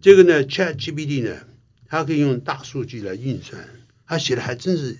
[0.00, 1.46] 这个呢，Chat GPT 呢，
[1.86, 3.68] 它可以用大数据来运算，
[4.06, 4.98] 它写的还真是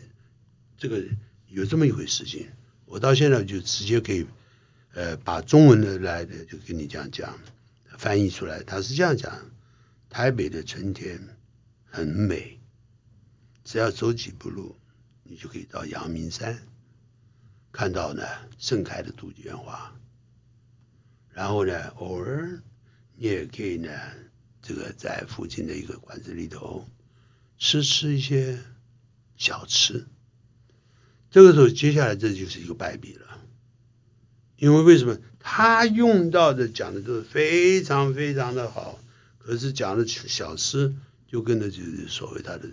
[0.78, 1.05] 这个
[1.48, 2.48] 有这么一回事情。
[2.86, 4.27] 我到现在就直接可以，
[4.94, 7.39] 呃，把中文的来的就跟你这样讲，
[7.98, 8.62] 翻译出来。
[8.62, 9.51] 他是这样讲：
[10.09, 11.20] 台北的春天
[11.85, 12.59] 很美，
[13.65, 14.77] 只要走几步路，
[15.23, 16.62] 你就可以到阳明山
[17.73, 18.23] 看到呢
[18.59, 19.93] 盛开的杜鹃花。
[21.33, 22.62] 然后呢，偶尔
[23.15, 23.91] 你也可以呢，
[24.62, 26.89] 这个在附近的一个馆子里头
[27.59, 28.59] 吃吃一些
[29.37, 30.07] 小吃。
[31.31, 33.39] 这个时候，接下来这就是一个败笔了，
[34.57, 38.99] 因为为什么他用到的讲的都是非常非常的好，
[39.47, 40.93] 可是讲的小吃
[41.28, 42.68] 就跟着就是所谓他的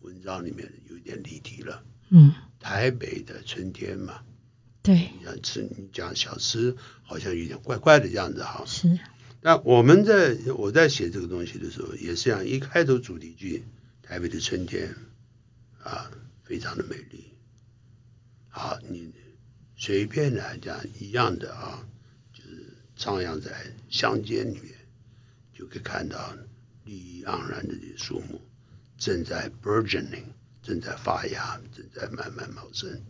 [0.00, 1.82] 文章里面有一点离题了。
[2.10, 4.20] 嗯，台北的春天嘛，
[4.82, 8.62] 对，你想吃你讲小吃好像有点怪怪的样子哈。
[8.66, 8.98] 是，
[9.40, 13.64] 那我们在我在写这个东西的时候，也是这样，一开头主题句
[14.02, 14.94] “台北的春天”
[15.82, 16.10] 啊，
[16.44, 17.24] 非常的美丽。
[18.48, 19.12] 好，你
[19.76, 21.86] 随便来讲一样的啊，
[22.34, 23.50] 就是徜徉在
[23.88, 24.74] 乡间里面，
[25.58, 26.36] 就可以看到
[26.84, 28.40] 绿意盎然的树木
[28.96, 30.22] 正在 burgeoning，
[30.62, 33.02] 正在发芽，正在慢慢茂盛。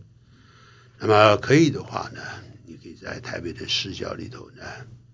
[0.98, 2.22] 那么可以的话呢，
[2.64, 4.64] 你可以在台北的市郊里头呢，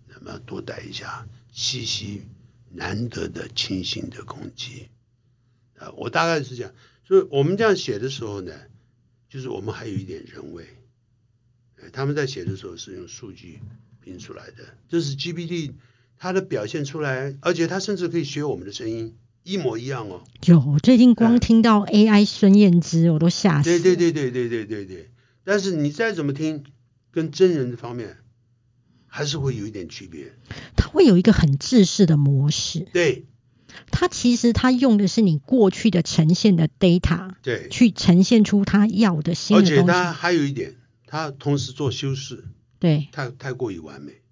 [0.07, 2.23] 那么多待一下，吸吸
[2.71, 4.91] 难得的清新的空气。
[5.77, 6.73] 啊，我大概是这样，
[7.05, 8.55] 所以我们这样写的时候呢，
[9.29, 10.69] 就是我们还有一点人味。
[11.83, 13.59] 呃他们在写的时候是用数据
[14.01, 15.73] 拼出来的，这是 GPT
[16.25, 20.23] 它的表现出来，而且它甚至可以学我们的声音，一模一样哦。
[20.47, 23.65] 有，我最近光哎听到 AI 孙燕姿，我都吓死。
[23.65, 23.95] 对对。
[23.95, 25.11] 对对对对对对。
[25.45, 26.65] 但是你再怎么听，
[27.11, 28.17] 跟真人的方面
[29.07, 30.33] 还是会有一点区别。
[30.75, 33.27] 它会有一个很制式的模式，对
[33.91, 39.83] 它其实它用的是你过去的呈现的 data 对，去呈现出它要的新而的东西。
[39.83, 40.77] 且它还有一点，
[41.07, 42.47] 它同时做修饰，
[42.79, 44.23] 对，太太过于完美。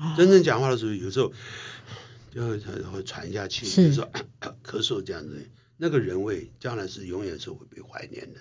[0.00, 1.32] 哦真正讲话的时候，有时候
[2.34, 2.58] 就会
[2.92, 3.88] 会喘一下气，是。
[3.88, 4.08] 有时候
[4.64, 5.46] 咳嗽这样子，
[5.76, 8.40] 那个人味将来是永远是会被怀念的。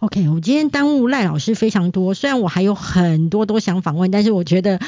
[0.00, 4.78] OK，我今天耽误赖老师非常多，虽然我还有很多都想访问，但是我觉得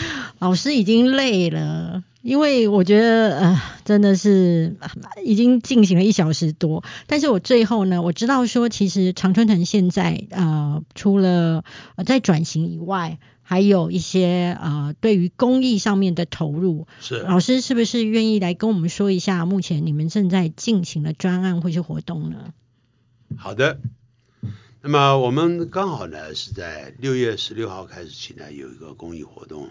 [0.40, 4.90] 老师已经累了，因为我觉得呃真的是呃
[5.24, 11.64] 已经进行了一小时多，但是我最后呢，我知道说其实常春藤现在呃除了
[11.96, 17.20] 呃在转型以外，还有一些呃对于公益上面的投入，是。
[17.20, 22.52] 老师是不是愿意来跟我们说一下目前你们正在进行的专案或是活动呢？
[23.36, 23.78] 好的。
[24.80, 29.70] 那么我们刚好呢是在六月十六号开始起呢有一个公益活动，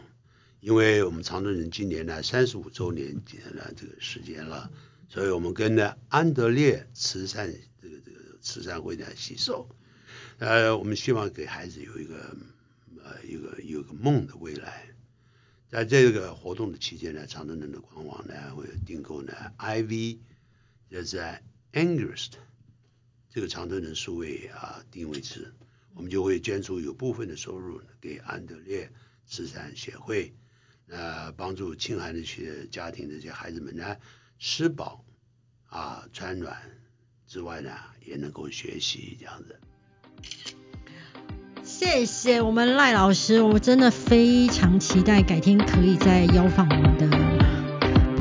[0.60, 3.14] 因为我们长春人今年呢三十五周年
[3.52, 4.72] 了这个时间了，
[5.10, 9.70] 所以我们跟呢安德烈慈善这个这个慈善会呢携手，
[10.40, 12.36] 呃，我们希望给孩子有一个
[13.04, 14.88] 呃一个有个梦的未来。
[15.70, 20.20] 在这个活动的期间呢，长春人的官网呢会订购呢 IV，
[20.90, 22.30] 这是在 Angers
[23.32, 25.52] 这个长春人数位啊定位制，
[25.96, 28.92] 我们就会捐出有部分的收入给安德烈
[29.26, 30.36] 慈善协会，
[30.88, 33.98] 呃，帮助青海的一些家庭这些孩子们呢
[34.38, 35.04] 吃饱
[35.66, 36.56] 啊穿暖
[37.26, 37.76] 之外呢，
[38.06, 40.63] 也能够学习这样子。
[41.84, 47.08] 谢谢我们赖老师，我真的非常期待改天可以再邀访我们的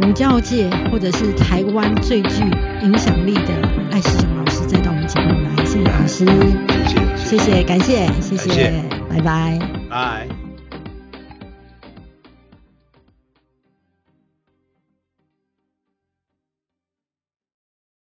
[0.01, 2.43] 补教界或者是台湾最具
[2.83, 3.61] 影响力的
[3.91, 5.65] 赖世雄老师再到我们节目来。
[5.65, 6.27] 谢谢老师，
[7.25, 9.59] 谢谢，谢谢，感谢，谢谢，拜拜。
[9.89, 10.42] 拜。